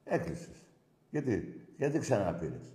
[0.04, 0.62] Έκλεισες.
[1.10, 2.72] Γιατί, γιατί ξαναπήρες.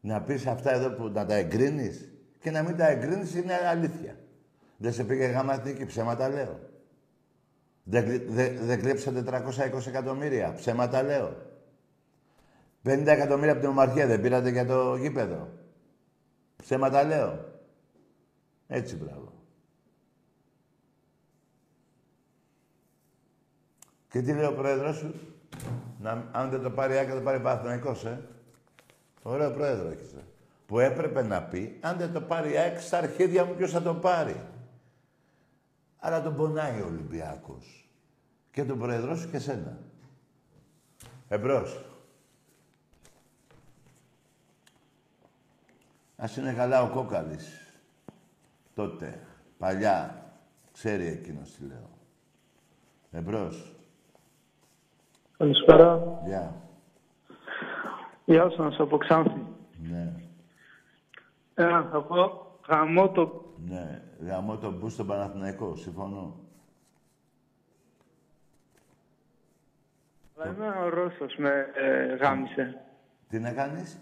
[0.00, 4.16] Να πεις αυτά εδώ που να τα εγκρίνεις και να μην τα εγκρίνεις είναι αλήθεια.
[4.82, 6.58] Δεν σε πήγε γάμα εθνική, ψέματα λέω.
[7.82, 11.36] Δεν, κλει- δεν, δεν κλέψατε 320 εκατομμύρια, ψέματα λέω.
[12.84, 15.48] 50 εκατομμύρια από την Ομαρχία δεν πήρατε για το γήπεδο.
[16.56, 17.44] Ψέματα λέω.
[18.66, 19.32] Έτσι, μπράβο.
[24.08, 25.14] Και τι λέει ο πρόεδρος σου;
[26.00, 28.20] Να, αν δεν το πάρει η Άκη, θα το πάρει Παναθηναϊκός, ε.
[29.22, 30.24] Ωραίο πρόεδρο έχεις, ε.
[30.66, 33.82] Που έπρεπε να πει, αν δεν το πάρει η ΑΕΚ, στα αρχίδια μου ποιος θα
[33.82, 34.36] το πάρει;
[36.04, 37.88] Αλλά τον πονάει ο Ολυμπιακός.
[38.50, 39.78] Και τον πρόεδρό σου και σένα.
[41.28, 41.84] Εμπρός.
[46.16, 47.74] Ας είναι καλά ο Κόκαλης.
[48.74, 49.26] Τότε.
[49.58, 50.24] Παλιά.
[50.72, 51.90] Ξέρει εκείνος τι λέω.
[53.10, 53.72] Εμπρός.
[55.36, 56.20] Καλησπέρα.
[56.26, 56.54] Γεια.
[58.24, 59.46] Γεια σας από Ξάνθη.
[59.82, 60.12] Ναι.
[61.54, 62.41] Ένα θα πω,
[62.72, 63.44] γαμώ το...
[63.68, 64.02] Ναι.
[64.20, 65.76] Γαμώ τον μπου στον Παναθηναϊκό.
[65.76, 66.40] Συμφωνώ.
[70.36, 72.80] Αλλά είμαι ο Ρώσος με ε, γάμισε.
[73.28, 73.98] Τι να κάνεις;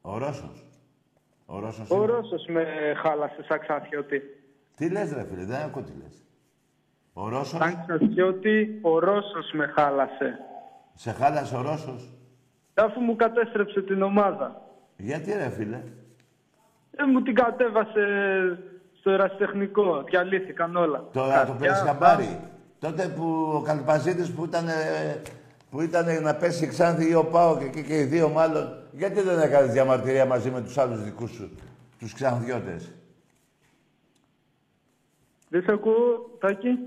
[0.00, 0.64] Ο Ρώσος.
[1.46, 2.06] Ο Ρώσος Ο είναι.
[2.06, 2.64] Ρώσος με
[2.96, 4.22] χάλασε σαν Ξανθιώτη.
[4.76, 6.22] Τι λες ρε φίλε, δεν ακούω τι λες.
[7.12, 10.38] Ο Ρώσος; Σαν Ξανθιώτη, ο Ρώσος με χάλασε.
[10.94, 12.12] Σε χάλασε ο Ρώσος;
[12.74, 14.67] Αφού μου κατέστρεψε την ομάδα.
[14.98, 15.82] Γιατί ρε φίλε;
[16.90, 18.04] Ε, μου την κατέβασε
[18.98, 20.02] στο ερασιτεχνικό.
[20.02, 21.08] Διαλύθηκαν όλα.
[21.12, 22.40] Τώρα το πήρες Καρδιά, χαμπάρι.
[22.78, 25.22] Τότε που ο Καλπαζίτης που ήταν, ε,
[25.70, 28.82] που ήταν να πέσει η Ξάνθη ή ο Πάο και εκεί και οι δύο μάλλον,
[28.92, 31.50] γιατί δεν έκανες διαμαρτυρία μαζί με τους άλλους δικούς σου,
[31.98, 32.92] τους Ξανθιώτες;
[35.48, 36.78] Δεν σε ακούω, Τάκη.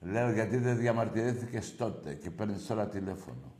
[0.00, 3.52] Λέω γιατί δεν διαμαρτυρήθηκες τότε και παίρνεις τώρα τηλέφωνο.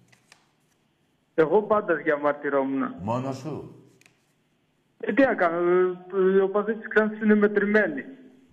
[1.35, 2.95] Εγώ πάντα διαμαρτυρόμουν.
[3.01, 3.84] Μόνος σου;
[5.07, 5.59] Ε, τι να κάνω,
[6.15, 8.05] ε, οι οπαδοί της Ξάνθης είναι μετρημένοι.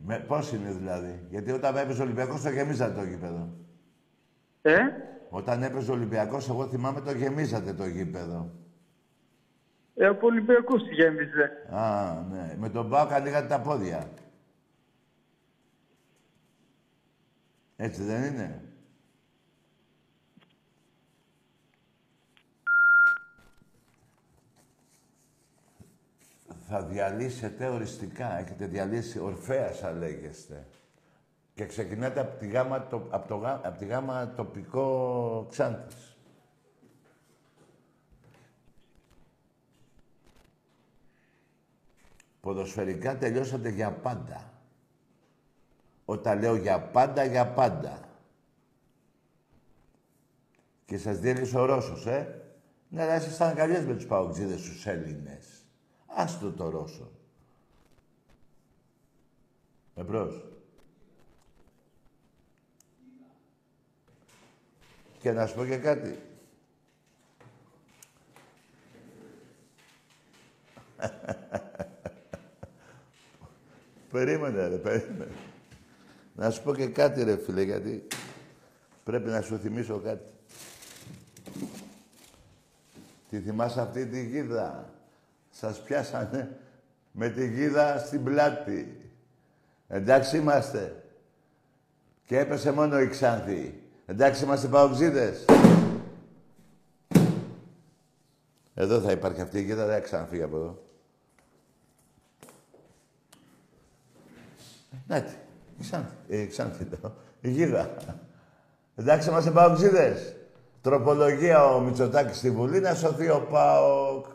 [0.06, 1.26] Με, πώς είναι δηλαδή.
[1.30, 3.50] Γιατί όταν έπαιζε ο Ολυμπιακός το γεμίζατε το γήπεδο.
[4.62, 4.78] Ε,
[5.30, 8.52] Όταν έπαιζε ο Ολυμπιακός, εγώ θυμάμαι το γεμίζατε το γήπεδο.
[9.96, 11.52] ε από Ολυμπιακούς τη γέμιζε.
[11.70, 12.56] Α, ναι.
[12.60, 14.10] Με τον Πάο ανοίγατε τα πόδια.
[17.76, 18.62] Έτσι δεν είναι;
[26.74, 28.38] Θα διαλύσετε οριστικά.
[28.38, 30.68] Έχετε διαλύσει ορφέα, λέγεστε.
[31.54, 36.18] Και ξεκινάτε από τη γάμα, το, από το, γά- από τη γάμα τοπικό Ξάνθης.
[42.42, 44.52] Ποδοσφαιρικά τελειώσατε για πάντα.
[46.06, 48.00] Όταν λέω για πάντα, για πάντα.
[50.86, 52.42] Και σας διέλυσε ο Ρώσος, ε;
[52.90, 55.51] Ναι, αλλά ήσασταν καλιές με τους παουτζίδες τους Έλληνες.
[56.16, 57.12] Άστο το Ρώσο.
[59.96, 60.46] Εμπρός.
[65.20, 66.20] Και να σου πω και κάτι.
[74.12, 75.32] περίμενε, ρε, περίμενε.
[76.36, 78.08] Να σου πω και κάτι, ρε, φίλε, γιατί
[79.04, 80.26] Πρέπει να σου θυμίσω κάτι.
[83.30, 84.94] Τη θυμάσαι αυτή τη γίδα;
[85.62, 86.58] Σας πιάσανε
[87.12, 89.12] με τη γίδα στην πλάτη.
[89.88, 91.04] Εντάξει είμαστε.
[92.26, 93.82] Και έπεσε μόνο η Ξάνθη.
[94.06, 95.46] Εντάξει είμαστε παοξίδες.
[98.74, 100.84] Εδώ θα υπάρχει αυτή η γίδα, δεν θα ξαναφύγει από εδώ.
[105.08, 105.34] Ναι, τι.
[105.78, 106.14] Η Ξάνθη.
[106.28, 107.16] Ε, η Ξάνθη λέω.
[107.42, 107.90] Η γίδα.
[108.96, 110.36] Εντάξει είμαστε παοξίδες.
[110.82, 114.26] Τροπολογία ο Μητσοτάκης στη Βουλή να σωθεί ο ΠΑΟΚ.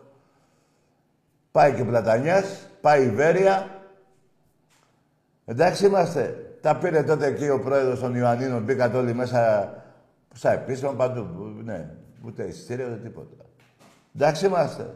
[1.57, 3.81] Πάει και Πλατανιάς, πάει η Βέρεια.
[5.45, 6.57] Εντάξει είμαστε.
[6.61, 9.73] Τα πήρε τότε εκεί ο πρόεδρος των Ιωαννίνων, μπήκατε όλοι μέσα
[10.35, 11.23] στα επίσημα παντού.
[11.65, 11.95] Ναι,
[12.25, 13.45] ούτε εισιτήριο, ούτε τίποτα.
[14.15, 14.95] Εντάξει είμαστε.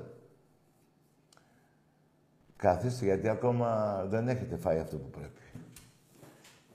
[2.57, 5.65] Καθίστε γιατί ακόμα δεν έχετε φάει αυτό που πρέπει.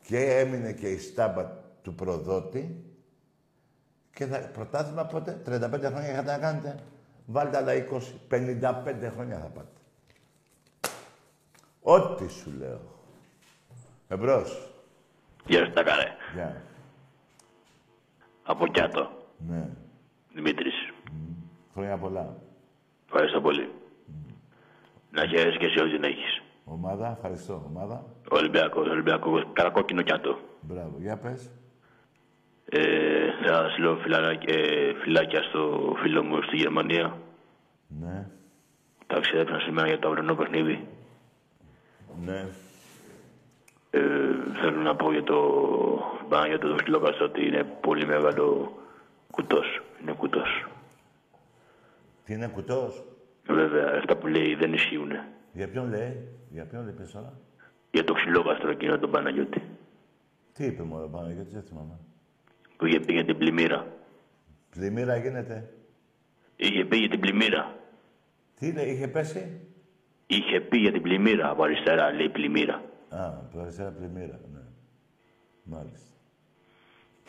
[0.01, 1.43] Και έμεινε και η στάμπα
[1.81, 2.83] του προδότη
[4.13, 6.75] και θα, πρωτάθλημα πότε, 35 χρόνια είχατε να κάνετε.
[7.25, 7.77] Βάλτε άλλα 20,
[8.29, 9.74] 55 χρόνια θα πάτε.
[11.87, 12.79] Ό,τι σου λέω.
[14.07, 14.69] Εμπρός.
[15.45, 16.07] Γεια σου, Τακαρέ.
[16.33, 16.61] Γεια.
[18.43, 19.09] Από Κιάτο.
[19.47, 19.69] Ναι.
[20.33, 20.73] Δημήτρης.
[21.73, 22.35] Χρόνια πολλά.
[23.05, 23.69] Ευχαριστώ πολύ.
[25.11, 26.41] Να χαίρεσαι και εσύ ό,τι να έχεις.
[26.65, 27.63] Ομάδα, ευχαριστώ.
[27.75, 28.05] Ομάδα.
[28.29, 30.39] Ολυμπιακός, Ολυμπιακός, καρακόκκινο Κιάτο.
[30.61, 30.95] Μπράβο.
[30.99, 31.49] Για πες.
[32.69, 37.17] Ε, θα στείλω φιλαράκ- ε, φυλάκια στο φίλο μου στη Γερμανία.
[37.87, 38.27] Ναι.
[39.07, 40.87] Ταξιδέψαν σήμερα για το αυριανό παιχνίδι.
[42.23, 42.45] Ναι.
[43.89, 44.01] Ε,
[44.61, 45.37] θέλω να πω για το
[46.29, 48.77] Παναγιώτο το Σκυλόκαστο ότι είναι πολύ μεγάλο
[49.31, 49.81] κουτός.
[50.01, 50.65] Είναι κουτός.
[52.25, 53.03] Τι είναι κουτός;
[53.47, 55.11] Βέβαια, αυτά που λέει δεν ισχύουν.
[55.53, 57.33] Για ποιον λέει; Για ποιον λέει πες τώρα.
[57.91, 59.61] Για το ξυλόκαστρο εκείνο τον Παναγιώτη.
[60.53, 61.99] Τι είπε μόνο πάνω, γιατί δεν θυμάμαι.
[62.77, 63.87] Που είχε πει για την πλημμύρα.
[64.69, 65.69] Πλημμύρα γίνεται;
[66.55, 67.75] Είχε πει για την πλημμύρα.
[68.59, 69.59] Τι λέει, είχε πέσει;
[70.27, 71.49] Είχε πει για την πλημμύρα.
[71.49, 72.81] Από αριστερά λέει πλημμύρα.
[73.09, 74.59] Α, από αριστερά πλημμύρα, ναι.
[75.63, 76.13] Μάλιστα.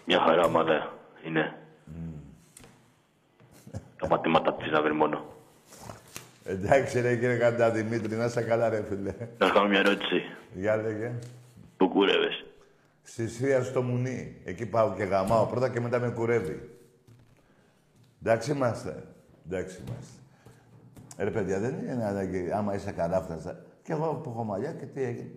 [0.04, 0.92] Μια χαρά ομάδα
[1.26, 1.58] είναι.
[3.98, 5.24] Τα πατήματα της να βρει μόνο.
[6.44, 9.14] Εντάξει ρε κύριε Καντά Δημήτρη, να είσαι καλά ρε φίλε.
[9.38, 10.22] Να σου κάνω μια ερώτηση.
[10.54, 11.12] Για λέγε.
[11.76, 12.44] Πού κούρευες.
[13.02, 14.40] Στη Σία στο Μουνί.
[14.44, 16.70] Εκεί πάω και γαμάω πρώτα και μετά με κουρεύει.
[18.22, 19.02] Εντάξει είμαστε.
[19.46, 20.20] Εντάξει είμαστε.
[21.16, 23.62] Ε, Ρε παιδιά, δεν είναι ανάγκη άμα είσαι καράφταστα.
[23.82, 25.30] Και εγώ που έχω μαλλιά και τι έγινε.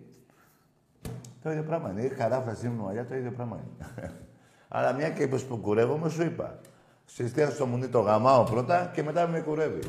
[1.42, 2.02] Το ίδιο πράγμα είναι.
[2.02, 4.10] Ή καράφταστα ή μαλλιά, το ίδιο πράγμα είναι.
[4.68, 6.58] Αλλά μια και είπες που κουρεύομαι, σου είπα.
[7.04, 9.80] Στη Σία στο Μουνί το γαμάω πρώτα και μετά με κουρεύει.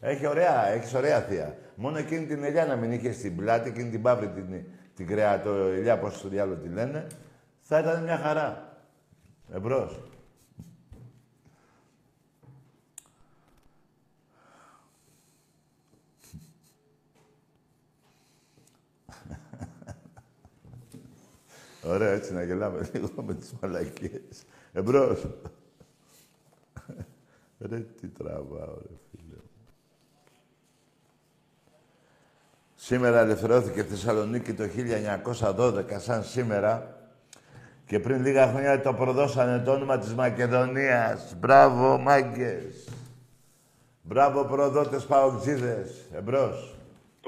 [0.00, 1.56] Έχει ωραία, έχεις ωραία θεία.
[1.74, 4.64] Μόνο εκείνη την ελιά να μην είχες στην πλάτη, εκείνη την παύρη την,
[4.94, 7.06] την κρεατο ελιά, πώς στο διάλογο τη λένε,
[7.60, 8.78] θα ήταν μια χαρά.
[9.54, 10.00] Εμπρός.
[21.86, 24.44] Ωραία, έτσι να γελάμε λίγο με τις μαλακίες.
[24.72, 25.26] Εμπρός.
[27.60, 29.36] Ρε, τι τραβάω, ρε φίλε.
[32.74, 34.64] Σήμερα ελευθερώθηκε η Θεσσαλονίκη το
[35.40, 37.00] 1912, σαν σήμερα.
[37.86, 41.36] Και πριν λίγα χρόνια το προδώσανε το όνομα της Μακεδονίας.
[41.38, 42.88] Μπράβο, μάγκες.
[44.02, 46.08] Μπράβο, προδότες παοξίδες.
[46.12, 46.75] Εμπρός.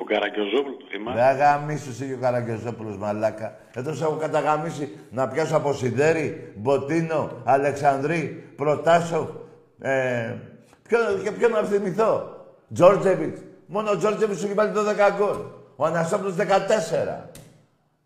[0.08, 3.56] Τον Καραγκιόζόπουλο, το θυμάσαι; Δεν αγαμίσου εσύ και ο Καραγκιόζόπουλος, μαλάκα.
[3.74, 9.40] Εδώ σε έχω καταγαμίσει να πιάσω από Σιδέρη, Μποτίνο, Αλεξανδρή, Προτάσο.
[9.80, 10.34] Ε,
[10.82, 12.36] ποιο, και ποιο να θυμηθώ;
[12.74, 13.40] Τζόρτζεβιτς.
[13.66, 15.36] Μόνο ο Τζόρτζεβιτς σου έχει βάλει 12 γκολ.
[15.76, 17.28] Ο Αναστόπουλος 14.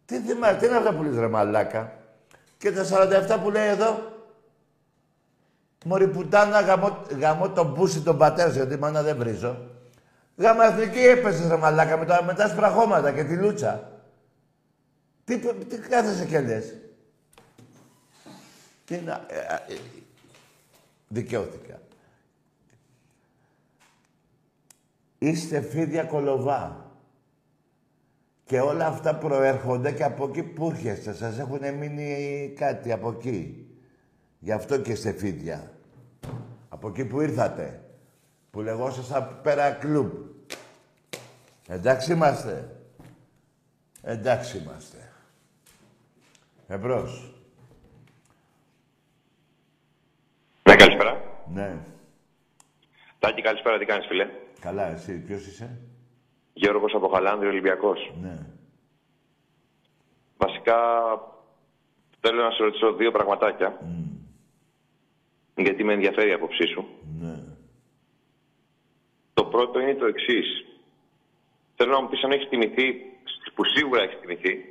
[0.05, 1.93] Τι θυμάσαι, τι είναι αυτά που λες ρε μαλάκα;
[2.59, 4.11] Και τα 47 που λέει εδώ.
[5.85, 9.57] Μωρή πουτάνα γαμώ, γαμώ τον μπούσι τον πατέρα σου, γιατί μάνα δεν βρίζω.
[10.37, 14.01] Γάμα εθνική έπεσε ρε μαλάκα με τα, με τα άσπρα χώματα και τη λούτσα.
[15.25, 16.75] Τι, τι κάθεσαι και λες.
[18.85, 19.27] Τι να...
[19.29, 19.79] Ε, ε, ε,
[21.09, 21.81] δικαιώθηκα.
[25.19, 26.91] Είστε φίδια κολοβά.
[28.45, 31.13] Και όλα αυτά προέρχονται και από εκεί που έρχεστε.
[31.13, 33.67] Σας έχουν μείνει κάτι από εκεί.
[34.39, 35.73] Γι' αυτό και είστε φίδια.
[36.69, 37.81] Από εκεί που ήρθατε.
[38.53, 40.13] Που λεγόσασταν πέρα κλουμπ.
[41.69, 42.77] Εντάξει είμαστε.
[44.03, 45.13] Εντάξει είμαστε.
[46.67, 47.35] Εμπρός.
[50.63, 51.23] Ναι, καλησπέρα.
[51.53, 51.79] Ναι.
[53.19, 53.79] Τάκη, καλησπέρα.
[53.79, 54.29] Τι κάνεις, φίλε;
[54.61, 55.19] Καλά, εσύ.
[55.19, 55.79] Ποιος είσαι;
[56.53, 58.13] Γιώργος από Χαλάνδρη, Ολυμπιακός.
[58.21, 58.39] Ναι.
[60.37, 60.77] Βασικά,
[62.25, 63.81] Θέλω να σε ρωτήσω δύο πραγματάκια.
[65.57, 66.87] Γιατί με ενδιαφέρει η άποψή σου.
[67.21, 67.52] Ναι.
[69.35, 70.65] Το πρώτο είναι το εξής.
[71.77, 72.93] Θέλω να μου πεις αν έχεις θυμηθεί,
[73.55, 74.65] που σίγουρα έχεις θυμηθεί,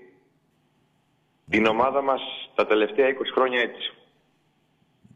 [1.49, 2.21] την ομάδα μας
[2.55, 3.93] τα τελευταία 20 χρόνια έτσι.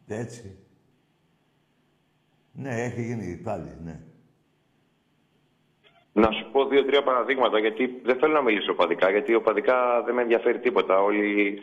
[0.08, 0.58] Έτσι.
[2.52, 4.00] Ναι, έχει γίνει πάλι, ναι.
[6.14, 10.22] Να σου πω δύο-τρία παραδείγματα, γιατί δεν θέλω να μιλήσω οπαδικά, γιατί οπαδικά δεν με
[10.22, 11.02] ενδιαφέρει τίποτα.
[11.02, 11.62] Όλοι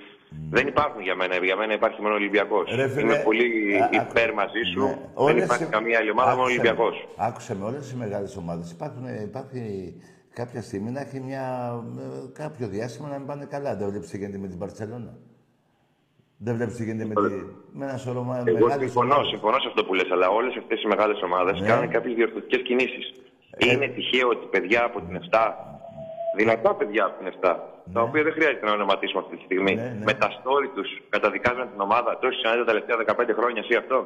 [0.51, 1.35] δεν υπάρχουν για μένα.
[1.37, 2.75] Για μένα υπάρχει μόνο Ολυμπιακός.
[2.75, 3.45] Ρε φίλε, Είμαι πολύ
[3.83, 4.81] α- α- υπέρ μαζί σου.
[4.81, 4.87] Ναι.
[4.87, 7.07] Δεν Όλες υπάρχει οι- καμία άλλη ομάδα, μόνο Άκουσε Ολυμπιακός.
[7.17, 7.25] με.
[7.27, 9.95] Άκουσε με, όλες οι μεγάλες ομάδες υπάρχουν, υπάρχει
[10.35, 13.77] κάποια στιγμή να έχει μια, ε, κάποιο διάστημα να μην πάνε καλά.
[13.77, 15.15] Δεν βλέπεις τι γίνεται με την Μπαρτσελώνα.
[16.45, 17.35] Δεν βλέπεις τι γίνεται με, τη,
[17.73, 19.29] με ένα σωρό μα- Εγώ μεγάλες συμφωνώ, ομάδες.
[19.31, 21.67] συμφωνώ σε αυτό που λες, αλλά όλες αυτές οι μεγάλες ομάδες Ναι.
[21.67, 23.13] κάνουν κάποιες διορθωτικές κινήσεις.
[23.59, 25.72] Είναι τυχαίο ότι παιδιά από την 7,
[26.37, 27.57] δυνατά παιδιά από την 7,
[27.93, 29.75] τα οποία δεν χρειάζεται να ονοματίσουμε αυτή τη στιγμή,
[30.05, 33.97] με τα story τους καταδικάζουν την ομάδα τόσο ξανά τα τελευταία 15 χρόνια, εσύ αυτό;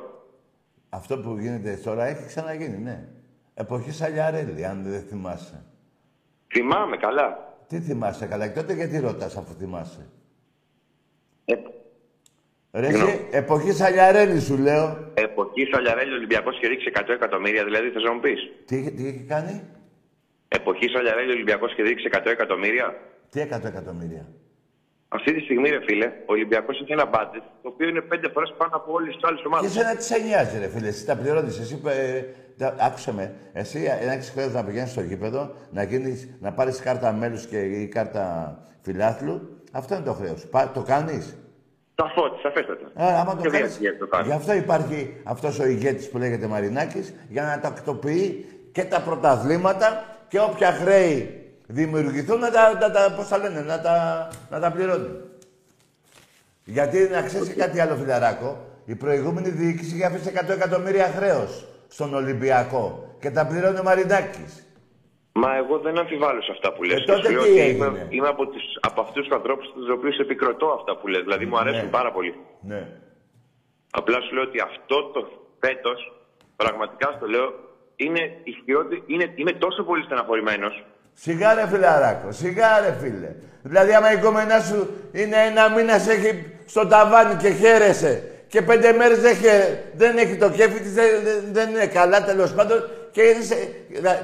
[0.89, 3.09] Αυτό που γίνεται τώρα έχει ξαναγίνει, ναι.
[3.55, 5.65] Εποχή Σαλιαρέλη, αν δεν θυμάσαι.
[6.49, 7.57] Θυμάμαι καλά.
[7.69, 10.11] Τι θυμάσαι καλά, και τότε γιατί ρωτάς αφού θυμάσαι;
[12.73, 13.11] Ρε Συγγνώμη.
[13.11, 15.11] εσύ, εποχής Σαλιαρέλη σου λέω.
[15.15, 19.25] Εποχής Σαλιαρέλη Ολυμπιακός και ρίξει 100 εκατομμύρια, δηλαδή θες να μου πεις; Τι, τι έχει
[19.29, 19.63] κάνει,
[20.61, 22.87] Εποχή Σαλιαρέλη Ολυμπιακός και ρίξει 100 εκατομμύρια.
[23.31, 24.25] τι 100 εκατομμύρια.
[25.09, 28.55] Αυτή τη στιγμή, ρε φίλε, ο Ολυμπιακός έχει ένα μπάτζετ το οποίο είναι πέντε φορές
[28.59, 29.67] πάνω από όλες τις άλλες Και ομάδε.
[29.67, 31.59] εσένα τι σε νοιάζει, ρε φίλε, εσύ τα πληρώνεις.
[31.59, 32.23] Εσύ, ε,
[32.59, 36.81] τα- άκουσε με, εσύ ένα έχεις χρέος να πηγαίνεις στο γήπεδο, να, γίνεις, να πάρεις
[36.81, 38.25] κάρτα μέλους και ή κάρτα
[38.83, 39.61] φιλάθλου.
[39.73, 40.47] Αυτό είναι το χρέος.
[40.75, 41.37] Το κάνεις;
[41.95, 42.91] Σαφώ, σαφέστατα.
[42.97, 44.27] Ε, άμα το Και κάνεις, διαρκεία το κάνεις.
[44.27, 50.16] γι' αυτό υπάρχει αυτός ο ηγέτης που λέγεται Μαρινάκης, για να τακτοποιεί και τα πρωταθλήματα
[50.29, 54.71] και όποια χρέη δημιουργηθούν να τα, να τα, πώς τα λένε, να τα, να τα
[54.73, 55.09] πληρώνει.
[56.65, 61.67] Γιατί να ξέρεις και κάτι άλλο, φιλαράκο, η προηγούμενη διοίκηση είχε αφήσει 100 εκατομμύρια χρέος
[61.89, 64.61] στον Ολυμπιακό και τα πληρώνει ο Μαρινάκης.
[65.33, 67.01] Μα εγώ δεν αμφιβάλλω σε αυτά που λες.
[67.01, 69.37] Ε, τότε Και σου λέω τι ότι έγινε; Είμαι, είμαι από, τις, από αυτούς τους
[69.37, 71.23] ανθρώπους τους οποίους επικροτώ αυτά που λες.
[71.23, 71.91] Δηλαδή μου αρέσουν Ναι.
[71.91, 72.35] πάρα πολύ.
[72.61, 72.89] Ναι.
[73.91, 75.29] Απλά σου λέω ότι αυτό το
[75.61, 76.13] φέτος,
[76.57, 77.55] πραγματικά στο λέω,
[77.97, 80.85] είναι η χειρότερη, είναι, είμαι τόσο πολύ στεναχωρημένος.
[81.15, 83.35] Σιγά ρε φιλαράκο, σιγά ρε φίλε.
[83.63, 88.63] Δηλαδή άμα η κομμενά σου είναι ένα μήνα σε έχει στο ταβάνι και χαίρεσαι και
[88.63, 92.53] πέντε μέρες δεν, χαίρε- δεν έχει το κέφι της, δεν, δεν- δεν είναι καλά τέλος
[92.55, 93.71] πάντων και είναι, σε-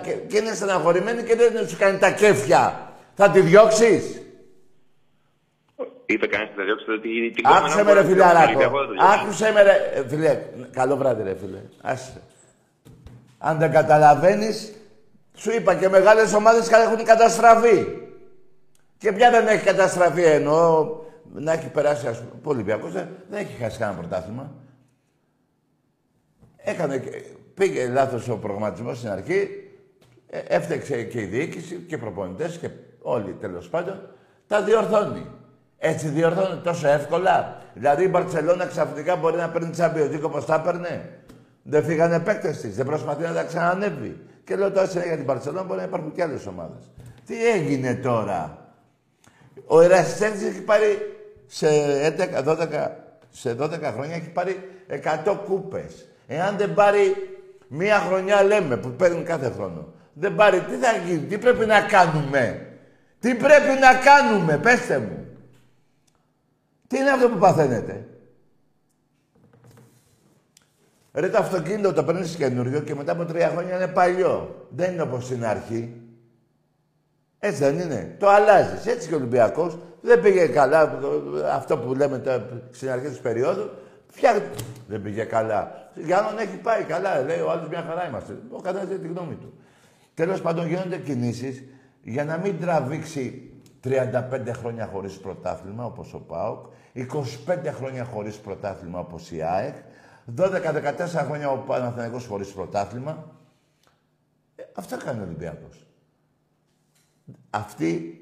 [0.03, 2.93] και, και είναι στεναχωρημένη και δεν σου κάνει τα κέφια.
[3.14, 4.23] Θα τη διώξεις;
[6.07, 8.49] Είπε κανείς ότι θα διώξει ότι την Άκουσε κόμενα με ρε μπορεί να διώξει τον
[8.49, 8.49] φιλαράκο.
[8.49, 9.18] Ολυμπιακό, δεν το διώξει.
[9.20, 10.39] Άκουσε με ρε ε, φίλε.
[10.73, 11.59] Καλό βράδυ ρε φίλε.
[11.83, 12.23] Άσε.
[13.45, 14.72] Αν δεν καταλαβαίνεις,
[15.34, 17.86] σου είπα και μεγάλες ομάδες έχουν καταστραφεί.
[18.99, 20.97] Και ποια δεν έχει καταστραφεί εννοώ
[21.32, 22.30] να έχει περάσει ας πούμε.
[22.45, 24.53] Ο Ολυμπιακός δεν, δεν έχει χάσει κανένα πρωτάθλημα.
[26.57, 27.24] Έκανε, και-
[27.55, 29.49] πήγε λάθος ο προγραμματισμός στην αρχή,
[30.30, 32.68] ε, έφτεξε και η διοίκηση και οι προπονητές και
[33.03, 34.09] όλοι τέλος πάντων,
[34.47, 35.26] τα διορθώνει.
[35.78, 37.57] Έτσι διορθώνει τόσο εύκολα.
[37.74, 41.22] Δηλαδή η Μπαρτσελώνα ξαφνικά μπορεί να παίρνει Champions League όπως τα έπαιρνε.
[41.63, 44.21] Δεν φύγανε παίκτες της, δεν προσπαθεί να τα ξανανεύει.
[44.45, 46.91] Και λέω τώρα για την Μπαρτσελώνα μπορεί να υπάρχουν και άλλες ομάδες.
[47.27, 48.73] Τι έγινε τώρα;
[49.67, 50.99] Ο Ερασιτέχνης έχει πάρει
[51.47, 51.67] σε
[52.07, 52.91] 11, 12,
[53.31, 54.69] σε 12 χρόνια έχει πάρει
[55.25, 56.07] 100 κούπες.
[56.27, 57.15] Εάν δεν πάρει
[57.69, 59.93] μία χρονιά λέμε που παίρνει κάθε χρόνο.
[60.13, 62.67] Δεν πάρει, τι θα γίνει, τι πρέπει να κάνουμε;
[63.21, 65.27] Τι πρέπει να κάνουμε, πέστε μου.
[66.89, 68.07] Τι είναι αυτό που παθαίνετε;
[71.13, 74.67] Ρε το αυτοκίνητο το παίρνεις καινούριο και μετά από τρία χρόνια είναι παλιό.
[74.69, 75.97] Δεν είναι όπως στην αρχή.
[77.39, 78.17] Έτσι δεν είναι.
[78.19, 78.87] Το αλλάζεις.
[78.87, 80.99] Έτσι και ο Ολυμπιακός δεν πήγε καλά.
[81.53, 83.71] Αυτό που λέμε τώρα στην αρχή της περίοδου.
[84.15, 84.43] Πια
[84.89, 85.91] δεν πήγε καλά.
[85.95, 87.21] Για να έχει πάει καλά.
[87.21, 88.39] Λέει ο άλλος μια χαρά είμαστε.
[88.51, 89.53] Ο καθένας έχει τη γνώμη του.
[90.15, 91.63] Τέλος πάντων γίνονται κινήσεις
[92.03, 93.51] για να μην τραβήξει
[93.85, 99.75] 35 χρόνια χωρίς πρωτάθλημα όπως ο ΠΑΟΚ, 25 χρόνια χωρίς πρωτάθλημα όπως η ΑΕΚ,
[100.37, 103.31] 12-14 χρόνια ο Παναθηναϊκός χωρίς πρωτάθλημα.
[104.57, 105.87] Ε, αυτά κάνει ο Ολυμπιακός.
[107.51, 108.16] Αυτοί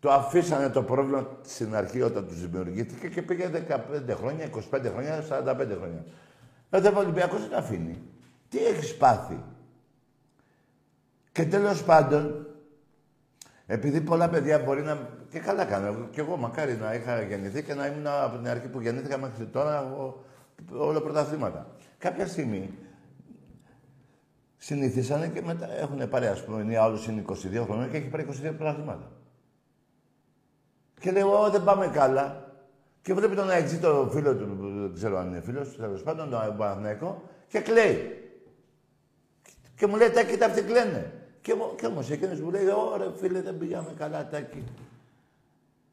[0.00, 5.24] το αφήσανε το πρόβλημα στην αρχή όταν τους δημιουργήθηκε και πήγε 15 χρόνια, 25 χρόνια,
[5.28, 6.04] 45 χρόνια.
[6.70, 8.02] Εδώ ο Ολυμπιακός δεν τα αφήνει.
[8.48, 9.42] Τι έχεις πάθει;
[11.32, 12.46] Και τέλος πάντων,
[13.66, 15.08] επειδή πολλά παιδιά μπορεί να...
[15.30, 16.08] Και καλά κάνω.
[16.10, 19.44] Και εγώ μακάρι να είχα γεννηθεί και να ήμουν από την αρχή που γεννήθηκα μέχρι
[19.46, 20.24] τώρα εγώ,
[20.72, 21.66] όλα πρωταθλήματα.
[21.98, 22.70] Κάποια στιγμή
[24.56, 28.26] συνηθίσανε και μετά έχουν πάρει, ας πούμε, ο άλλος είναι 22 χρόνια και έχει πάρει
[28.30, 29.10] 22 πρωταθλήματα.
[31.00, 32.44] Και λέω, «Ω, δεν πάμε καλά.
[33.02, 36.02] Και βλέπει τον Αεξή, το φίλο του, που δεν ξέρω αν είναι φίλος του, τέλος
[36.02, 38.20] πάντων, τον Παναθηναϊκό, και κλαίει.
[39.76, 41.12] Και μου λέει, Τάκη, τα αυτοί κλαίνε.
[41.40, 44.64] Και, μου- και όμως εκείνος μου λέει, ωραία φίλε, δεν πήγαμε καλά, Τάκη.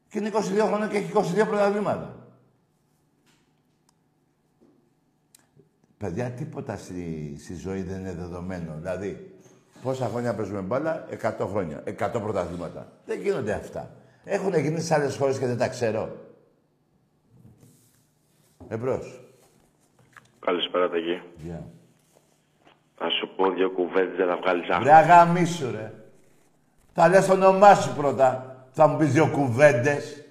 [0.08, 2.23] Και είναι 22 χρόνια και έχει 22 πρωταθλήματα.
[6.04, 8.74] Παιδιά, τίποτα στη, στη ζωή δεν είναι δεδομένο.
[8.76, 9.34] Δηλαδή,
[9.82, 12.92] πόσα χρόνια παίζουμε μπάλα, 100 χρόνια, 100 πρωταθλήματα.
[13.06, 13.90] Δεν γίνονται αυτά.
[14.24, 16.16] Έχουν γίνει σε άλλες χώρες και δεν τα ξέρω.
[18.68, 19.20] Εμπρός.
[20.40, 21.22] Καλησπέρα, Ταγί.
[21.36, 21.66] Γεια.
[22.94, 24.90] Θα σου πω δύο κουβέντες για να βγάλεις Ρε άκρη.
[24.90, 25.92] αγαμίσου, ρε.
[26.92, 28.56] Θα λες το όνομά σου πρώτα.
[28.70, 30.24] Θα μου πεις δύο κουβέντες.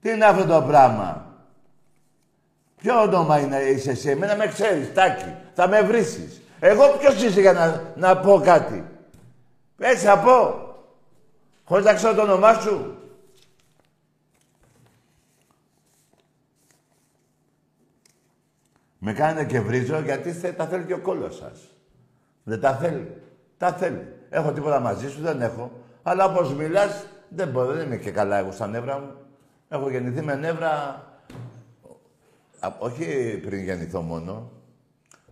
[0.00, 1.31] Τι είναι αυτό το πράγμα;
[2.82, 5.34] Ποιο όνομα είναι είσαι εσύ; Εμένα με ξέρεις, Τάκη.
[5.54, 6.40] Θα με βρίσεις.
[6.60, 8.84] Εγώ ποιος είσαι για να, να πω κάτι;
[9.78, 10.66] Έτσι θα πω.
[11.64, 12.96] Χωρίς να ξέρω το όνομά σου.
[18.98, 21.60] Με κάνετε και βρίζω γιατί θε- τα θέλει και ο κόλλος σας.
[22.42, 23.22] Δεν τα θέλει.
[23.58, 24.06] Τα θέλει.
[24.30, 25.70] Έχω τίποτα μαζί σου, δεν έχω.
[26.02, 29.10] Αλλά όπως μιλάς, δεν μπορώ, δεν είμαι και καλά εγώ στα νεύρα μου.
[29.68, 31.02] Έχω γεννηθεί με νεύρα...
[32.66, 34.50] Α, όχι πριν γεννηθώ μόνο.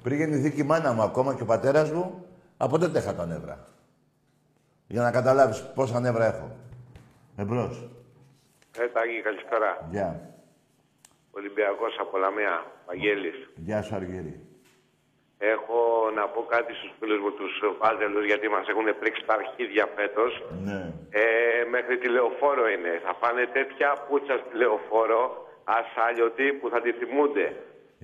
[0.02, 2.26] Πριν γεννηθεί και η μάνα μου ακόμα και ο πατέρας μου,
[2.56, 3.66] από τότε είχα τα νεύρα.
[4.86, 6.56] Για να καταλάβεις πόσα νεύρα έχω.
[7.36, 7.88] Εμπρός.
[8.78, 9.88] Ε, Τάκη, καλησπέρα.
[9.90, 10.34] Γεια.
[11.30, 13.50] Ολυμπιακός από Λαμία, Βαγγέλης.
[13.56, 14.40] Γεια σου Αργύρη.
[15.38, 15.78] Έχω
[16.14, 20.32] να πω κάτι στους φίλους μου, τους Βάζελους, γιατί μας έχουν πρίξει τα αρχίδια φέτος.
[20.68, 20.80] Ναι.
[21.10, 21.22] Ε,
[21.74, 22.92] μέχρι τη λεωφόρο είναι.
[23.04, 25.22] Θα πάνε τέτοια πούτσα στη λεωφόρο,
[25.78, 27.46] ασάλιωτοι, που θα τη θυμούνται.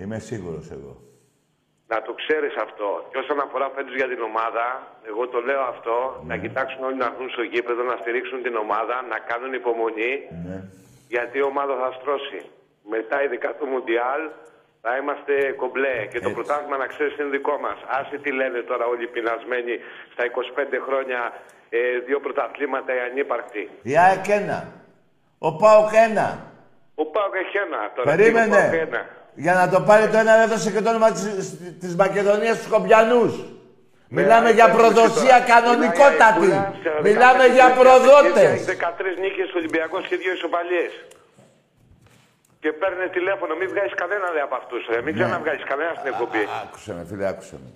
[0.01, 0.95] Είμαι σίγουρος εγώ.
[1.93, 2.89] Να το ξέρεις αυτό.
[3.11, 4.65] Και όσον αφορά φέτος για την ομάδα,
[5.11, 6.35] εγώ το λέω αυτό, Ναι.
[6.35, 10.13] να κοιτάξουν όλοι να έρθουν στο γήπεδο, να στηρίξουν την ομάδα, να κάνουν υπομονή,
[10.47, 10.59] Ναι.
[11.15, 12.41] γιατί η ομάδα θα στρώσει.
[12.95, 14.23] Μετά, ειδικά το Μουντιάλ,
[14.83, 15.97] θα είμαστε κομπλέ.
[16.13, 17.79] Και το πρωτάθλημα, να ξέρεις, είναι δικό μας.
[17.99, 19.75] Άσε τι λένε τώρα όλοι οι πεινασμένοι
[20.13, 21.21] στα 25 χρόνια,
[21.69, 23.71] ε, δύο πρωταθλήματα οι ανύπαρκτοι.
[23.83, 24.59] Η ΑΕΚ ένα.
[25.39, 26.29] Ο ΠΑΟΚ ένα.
[27.03, 28.07] Ο Πάοκ έχει ένα τώρα.
[28.11, 28.47] Περίμενε.
[28.47, 29.01] τι, ο ΠΑΟΚ ένα.
[29.45, 31.25] Για να το πάρει το ένα έδωσε και το όνομα της,
[31.81, 33.33] της Μακεδονίας στους Σκοπιανούς.
[34.09, 36.51] Μιλάμε για προδοσία κανονικότατη.
[37.03, 38.51] Μιλάμε για προδότες.
[38.53, 40.93] Έχει 13 νίκες Ολυμπιακός και δύο ισοπαλίες.
[42.61, 44.83] Και παίρνει τηλέφωνο, μην βγάλεις κανένα δε από αυτούς.
[44.89, 45.13] Μην Ναι.
[45.13, 46.43] ξαναβγάλεις κανένα στην εκπομπή.
[46.63, 47.71] Άκουσε με, φίλε, άκουσε με.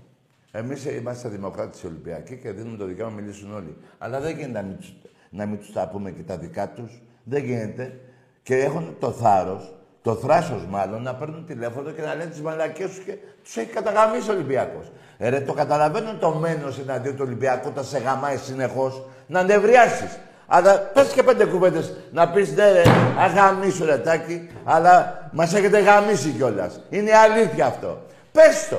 [0.61, 3.77] Εμείς είμαστε δημοκράτες Ολυμπιακοί και δίνουμε το δικαίωμα να μιλήσουν όλοι.
[3.99, 4.93] Αλλά δεν γίνεται να μην, τους,
[5.31, 6.93] να μην τους τα πούμε και τα δικά τους.
[7.25, 8.01] Δεν γίνεται.
[8.43, 9.73] Και έχουν το θάρρος,
[10.03, 13.71] το θράσος μάλλον, να παίρνουν τηλέφωνο και να λένε τι μαλακίε τους και τους έχει
[13.71, 14.91] καταγαμίσει ο Ολυμπιακός.
[15.19, 20.19] Ε, ρε, το καταλαβαίνω το μένος εναντίον του Ολυμπιακού όταν σε γαμάει συνεχώς να νευριάσεις.
[20.47, 22.83] Αλλά πες και πέντε κουβέντες να πεις ναι, ρε,
[23.19, 24.95] αγαμίσου ρε τάκι, αλλά
[25.33, 26.81] μας έχετε γαμίσει κιόλας.
[26.91, 28.03] Είναι αλήθεια αυτό.
[28.33, 28.77] Πες το.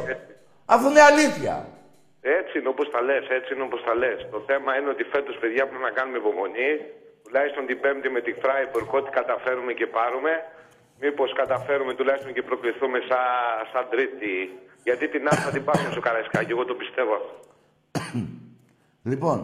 [0.66, 1.66] Αφού είναι αλήθεια.
[2.22, 4.28] Έτσι είναι όπως τα λες, έτσι είναι όπως τα λες.
[4.32, 6.72] Το θέμα είναι ότι φέτος, παιδιά, πρέπει να κάνουμε υπομονή.
[7.32, 10.32] Τουλάχιστον την Πέμπτη με τη Φράιμπουργκ, ό,τι καταφέρουμε και πάρουμε.
[11.00, 13.28] Μήπως καταφέρουμε τουλάχιστον και προκληθούμε σαν,
[13.72, 14.34] σαν Τρίτη.
[14.84, 17.34] Γιατί την άλλη θα την πάρουμε στο Καραϊσκάκι, εγώ το πιστεύω αυτό.
[19.12, 19.40] Λοιπόν,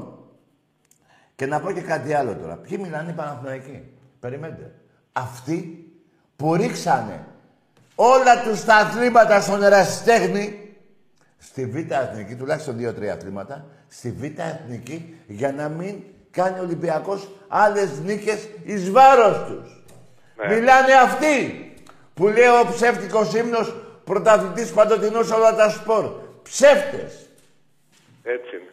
[1.35, 2.55] και να πω και κάτι άλλο τώρα.
[2.57, 3.83] Ποιοι μιλάνε οι Παναθηναϊκοί;
[4.19, 4.75] Περιμένετε.
[5.11, 5.87] Αυτοί
[6.35, 7.25] που ρίξανε
[7.95, 10.75] όλα τους τα αθλήματα στον ερασιτέχνη
[11.37, 16.03] στη Β' Εθνική, τουλάχιστον δύο-τρία αθλήματα, στη Β' Εθνική για να μην
[16.39, 17.21] κάνει ο Ολυμπιακός
[17.63, 19.67] άλλες νίκες εις βάρος τους.
[20.51, 21.33] Μιλάνε αυτοί
[22.15, 23.67] που λέει ο ψεύτικος ύμνος
[24.09, 26.03] πρωταθλητής παντοτινός σε όλα τα σπορ.
[26.43, 27.11] Ψεύτες.
[28.23, 28.71] Έτσι είναι.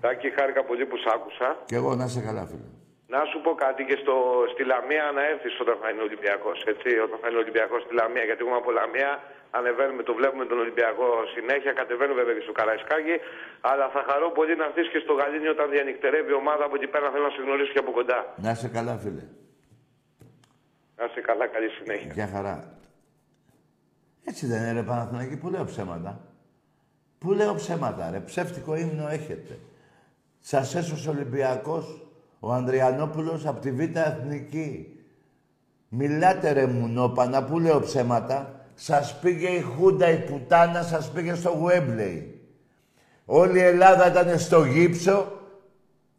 [0.00, 1.48] Τάκη, χάρηκα πολύ που σ' άκουσα.
[1.70, 2.68] Κι εγώ να σε καλά, φίλε.
[3.14, 4.14] Να σου πω κάτι και στο,
[4.52, 6.58] στη Λαμία να έρθεις όταν θα είναι Ολυμπιακός.
[6.72, 8.24] Έτσι, όταν θα είναι Ολυμπιακός στη Λαμία.
[8.28, 9.10] Γιατί εγώ από Λαμία
[9.58, 11.72] ανεβαίνουμε, το βλέπουμε τον Ολυμπιακό συνέχεια.
[11.80, 13.16] Κατεβαίνω βέβαια και στο Καραϊσκάκι.
[13.70, 16.88] Αλλά θα χαρώ πολύ να έρθεις και στο Γαλήνιο όταν διανυκτερεύει η ομάδα από εκεί
[16.92, 17.06] πέρα.
[17.12, 18.18] Θέλω να σε γνωρίσω και από κοντά.
[18.46, 19.24] Να σε καλά, φίλε.
[20.96, 22.12] Να είσαι καλά, καλή συνέχεια.
[22.18, 22.56] Γεια χαρά.
[24.24, 26.12] Έτσι δεν είναι, ρε Παναθηναϊκή, που λέω ψέματα.
[27.18, 28.20] Που λέω ψέματα, ρε.
[28.20, 29.58] Ψεύτικο ύμνο έχετε.
[30.40, 32.06] Σας έσωσε ο Ολυμπιακός,
[32.40, 34.98] ο Ανδριανόπουλος, από τη Β' Εθνική.
[35.88, 38.53] Μιλάτε ρε μουνόπανα, που λέω ψέματα.
[38.74, 42.40] Σας πήγε η Χούντα, η πουτάνα, σας πήγε στο Γουέμπλεϊ.
[43.24, 45.32] Όλη η Ελλάδα ήταν στο γύψο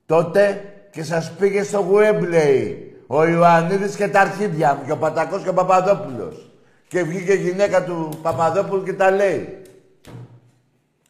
[0.06, 2.96] τότε και σας πήγε στο Γουέμπλεϊ.
[3.08, 6.52] Ο Ιωαννίδης και τα αρχίδια μου και ο Πατακός και ο Παπαδόπουλος.
[6.88, 9.62] Και βγήκε η γυναίκα του Παπαδόπουλου και τα λέει.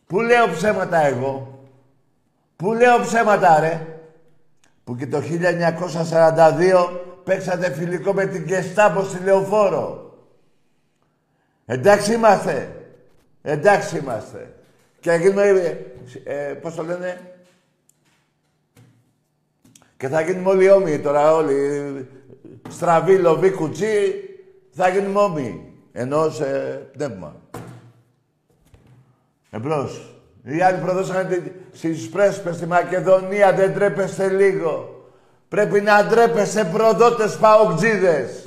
[0.07, 1.59] Πού λέω ψέματα εγώ;
[2.55, 3.87] Πού λέω ψέματα ρε;
[4.83, 6.89] Που και το 1942
[7.23, 10.04] παίξατε φιλικό με την Κεστάμπο στη Λεωφόρο.
[11.65, 12.75] Εντάξει είμαστε.
[13.41, 14.53] Εντάξει είμαστε.
[14.99, 15.77] Και θα γίνουμε,
[16.23, 17.35] ε, πώς το λένε,
[19.97, 22.07] και θα γίνουμε όλοι όμοιοι τώρα, όλοι.
[22.69, 24.13] Στραβή, λοβή, κουτσί,
[24.71, 25.73] θα γίνουμε όμοιοι.
[25.91, 26.45] Ενώ σε
[26.97, 27.35] πνεύμα.
[29.49, 30.15] Εμπρός.
[30.43, 35.05] Οι άλλοι προδώσανε στις πρέσπες στη Μακεδονία, δεν τρέπεστε λίγο.
[35.47, 38.45] Πρέπει να ντρέπεστε προδότες παοκτζίδες.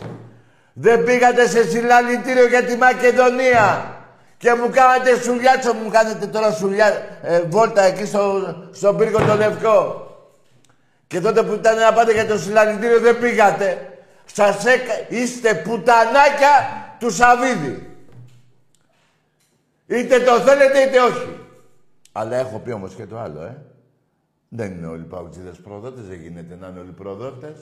[0.81, 3.97] Δεν πήγατε σε συλλαλητήριο για τη Μακεδονία.
[4.37, 9.35] Και μου κάνατε σουλιάτσο, μου κάνετε τώρα σουλιά, ε, βόλτα εκεί στο, στον πύργο το
[9.35, 10.07] Λευκό.
[11.07, 13.99] Και τότε που ήταν να πάτε για το συλλαλητήριο δεν πήγατε.
[14.24, 14.93] Σας έκα...
[15.09, 16.55] Είστε πουτανάκια
[16.99, 17.97] του Σαββίδη.
[19.87, 21.41] Είτε το θέλετε είτε όχι.
[22.12, 23.57] Αλλά έχω πει όμως και το άλλο, ε.
[24.49, 27.57] Δεν είναι όλοι παουτζίδες προδότες, δεν γίνεται να είναι όλοι προδότες.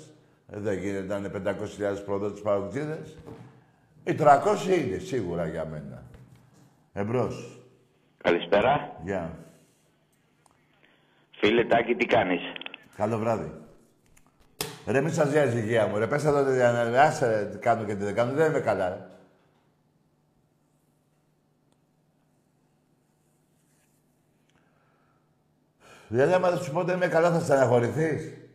[0.47, 1.57] Δεν γίνεται να είναι
[1.99, 3.17] 500.000 προδότες παουτζίδες.
[4.05, 6.03] Οι 300 είναι σίγουρα για μένα.
[6.93, 7.61] Εμπρός.
[8.23, 8.97] Καλησπέρα.
[9.05, 9.39] Γεια.
[11.31, 12.41] Φίλε Τάκη, τι κάνεις;
[12.97, 13.53] Καλό βράδυ.
[14.87, 15.99] Ρε, μη σας νοιάζει η υγεία μου.
[15.99, 18.33] Ρε, πες εδώ, ρε, άσε, ρε, τι κάνω και τι δεν κάνω.
[18.33, 19.07] Δεν είμαι καλά, ρε.
[26.09, 28.46] Δηλαδή, άμα δεν σου πω ότι είμαι καλά, θα στεναχωρηθείς.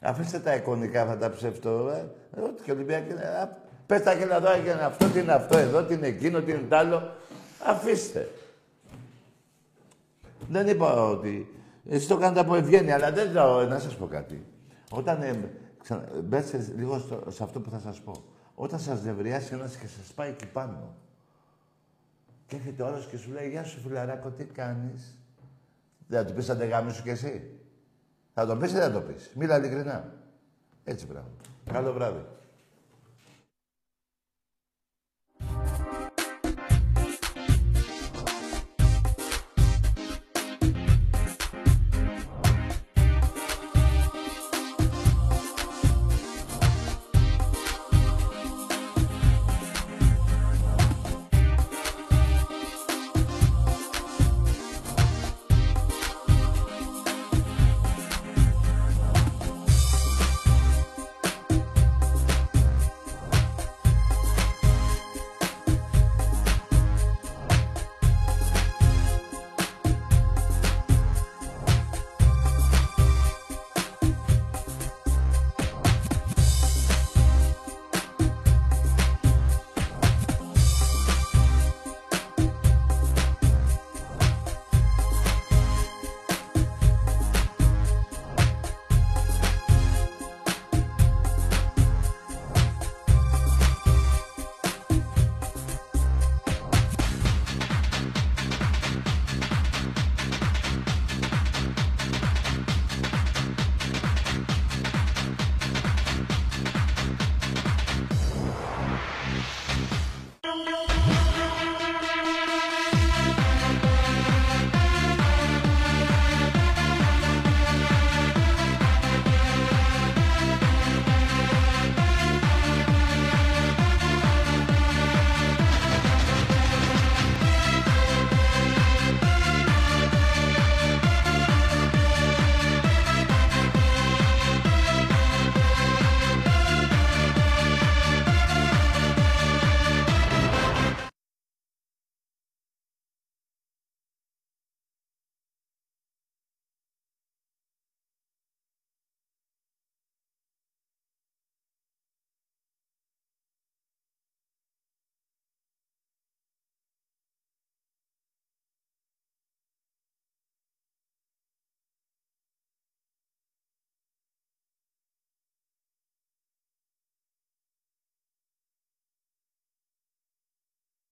[0.00, 1.70] Αφήστε τα εικονικά αυτά τα ψεύτο.
[1.70, 2.40] Ε.
[2.40, 3.22] Ό,τι και Ολυμπιακή είναι.
[3.22, 3.58] Α,
[3.90, 6.50] Πες τα και να δω, και αυτό, τι είναι αυτό εδώ, τι είναι εκείνο, τι
[6.50, 7.12] είναι τ' άλλο.
[7.66, 8.28] Αφήστε.
[10.48, 11.54] Δεν είπα ότι...
[11.88, 14.46] Εσύ το κάνετε από ευγένεια, αλλά δεν λέω να σας πω κάτι.
[14.90, 15.50] Όταν ε,
[15.82, 16.04] ξα...
[16.24, 18.24] μπέστε λίγο στο, σε αυτό που θα σας πω.
[18.54, 20.94] Όταν σας νευριάσει ένας και σας πάει εκεί πάνω.
[22.46, 25.18] Και έρχεται ο άλλος και σου λέει «Γεια σου φιλαράκο, τι κάνεις».
[26.06, 27.59] Δεν θα του πεις αντεγάμι σου κι εσύ.
[28.40, 30.12] Θα το πεις ή δεν θα το πεις; Μίλα ειλικρινά.
[30.84, 31.30] Έτσι πράγμα.
[31.72, 32.24] Καλό βράδυ.